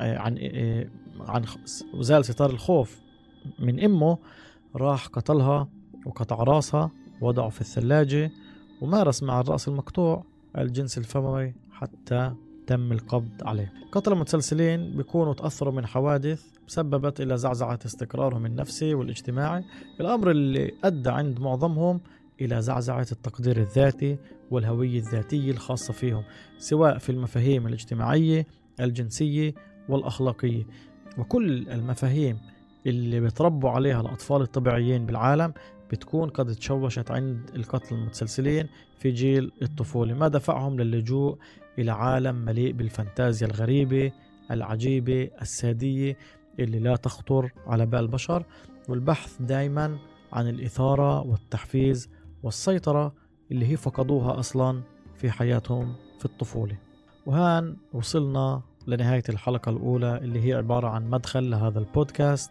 آه، 0.00 0.18
عن 0.18 0.38
آه، 0.40 0.86
عن 1.20 1.44
وزال 1.94 2.24
ستار 2.24 2.50
الخوف 2.50 3.00
من 3.58 3.84
إمه 3.84 4.18
راح 4.76 5.06
قتلها 5.06 5.68
وقطع 6.06 6.42
راسها 6.42 6.90
وضعه 7.20 7.48
في 7.48 7.60
الثلاجة 7.60 8.30
ومارس 8.80 9.22
مع 9.22 9.40
الرأس 9.40 9.68
المقطوع 9.68 10.24
الجنس 10.58 10.98
الفموي 10.98 11.54
حتى 11.72 12.32
تم 12.66 12.92
القبض 12.92 13.42
عليه. 13.42 13.72
قتل 13.92 14.12
المتسلسلين 14.12 14.96
بيكونوا 14.96 15.34
تأثروا 15.34 15.72
من 15.72 15.86
حوادث 15.86 16.44
سببت 16.66 17.20
إلى 17.20 17.36
زعزعة 17.36 17.78
استقرارهم 17.86 18.46
النفسي 18.46 18.94
والاجتماعي 18.94 19.64
الأمر 20.00 20.30
اللي 20.30 20.72
أدى 20.84 21.10
عند 21.10 21.40
معظمهم 21.40 22.00
إلى 22.40 22.62
زعزعة 22.62 23.06
التقدير 23.12 23.56
الذاتي 23.56 24.16
والهوية 24.52 24.98
الذاتية 24.98 25.50
الخاصة 25.50 25.92
فيهم 25.92 26.24
سواء 26.58 26.98
في 26.98 27.12
المفاهيم 27.12 27.66
الاجتماعية 27.66 28.46
الجنسية 28.80 29.54
والأخلاقية. 29.88 30.62
وكل 31.18 31.68
المفاهيم 31.68 32.38
اللي 32.86 33.20
بتربوا 33.20 33.70
عليها 33.70 34.00
الأطفال 34.00 34.42
الطبيعيين 34.42 35.06
بالعالم 35.06 35.52
بتكون 35.90 36.28
قد 36.28 36.54
تشوشت 36.54 37.10
عند 37.10 37.50
القتل 37.56 37.94
المتسلسلين 37.94 38.68
في 38.98 39.10
جيل 39.10 39.52
الطفولة. 39.62 40.14
ما 40.14 40.28
دفعهم 40.28 40.80
للجوء 40.80 41.38
إلى 41.78 41.90
عالم 41.90 42.34
مليء 42.34 42.72
بالفانتازيا 42.72 43.46
الغريبة 43.46 44.12
العجيبة 44.50 45.30
السادية 45.42 46.16
اللي 46.58 46.78
لا 46.78 46.96
تخطر 46.96 47.50
على 47.66 47.86
بال 47.86 47.98
البشر. 48.00 48.44
والبحث 48.88 49.42
دائما 49.42 49.98
عن 50.32 50.48
الإثارة 50.48 51.20
والتحفيز 51.20 52.08
والسيطرة 52.42 53.14
اللي 53.52 53.66
هي 53.66 53.76
فقدوها 53.76 54.38
أصلا 54.38 54.80
في 55.16 55.30
حياتهم 55.30 55.94
في 56.18 56.24
الطفولة. 56.24 56.76
وهان 57.26 57.76
وصلنا 57.92 58.62
لنهاية 58.86 59.22
الحلقة 59.28 59.70
الأولى 59.70 60.18
اللي 60.18 60.48
هي 60.48 60.54
عبارة 60.54 60.88
عن 60.88 61.10
مدخل 61.10 61.50
لهذا 61.50 61.78
البودكاست. 61.78 62.50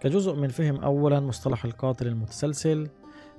كجزء 0.00 0.34
من 0.34 0.48
فهم 0.48 0.76
أولا 0.76 1.20
مصطلح 1.20 1.64
القاتل 1.64 2.06
المتسلسل 2.06 2.88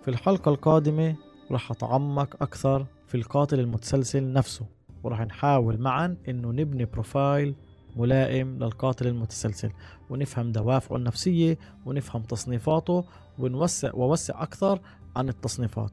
في 0.01 0.07
الحلقة 0.07 0.49
القادمة 0.49 1.15
رح 1.51 1.71
أتعمق 1.71 2.35
أكثر 2.41 2.85
في 3.07 3.15
القاتل 3.15 3.59
المتسلسل 3.59 4.33
نفسه 4.33 4.65
ورح 5.03 5.21
نحاول 5.21 5.77
معا 5.77 6.17
إنه 6.29 6.51
نبني 6.51 6.85
بروفايل 6.85 7.55
ملائم 7.95 8.57
للقاتل 8.59 9.07
المتسلسل 9.07 9.71
ونفهم 10.09 10.51
دوافعه 10.51 10.97
النفسية 10.97 11.57
ونفهم 11.85 12.21
تصنيفاته 12.21 13.05
ونوسع 13.39 13.93
ووسع 13.93 14.43
أكثر 14.43 14.79
عن 15.15 15.29
التصنيفات. 15.29 15.91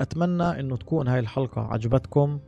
أتمنى 0.00 0.60
أنه 0.60 0.76
تكون 0.76 1.08
هاي 1.08 1.18
الحلقة 1.18 1.62
عجبتكم. 1.62 2.38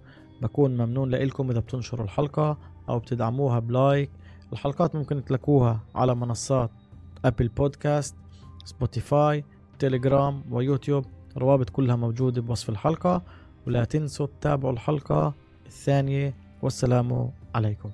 بكون 0.43 0.77
ممنون 0.77 1.11
لكم 1.11 1.51
إذا 1.51 1.61
بتنشروا 1.61 2.05
الحلقة 2.05 2.59
أو 2.89 2.99
بتدعموها 2.99 3.59
ب 3.59 3.67
like. 3.67 4.11
الحلقات 4.53 4.95
ممكن 4.95 5.25
تلاقوها 5.25 5.81
على 5.95 6.15
منصات 6.15 6.71
أبل 7.25 7.49
بودكاست 7.49 8.15
سبوتيفاي 8.65 9.45
تيليجرام 9.79 10.45
ويوتيوب. 10.51 11.05
الروابط 11.37 11.71
كلها 11.71 11.97
موجودة 11.97 12.43
بوصف 12.43 12.69
الحلقة. 12.69 13.23
ولا 13.67 13.85
تنسوا 13.85 14.27
تتابعوا 14.27 14.73
الحلقة 14.73 15.35
الثانية. 15.67 16.35
والسلام 16.63 17.31
عليكم. 17.55 17.91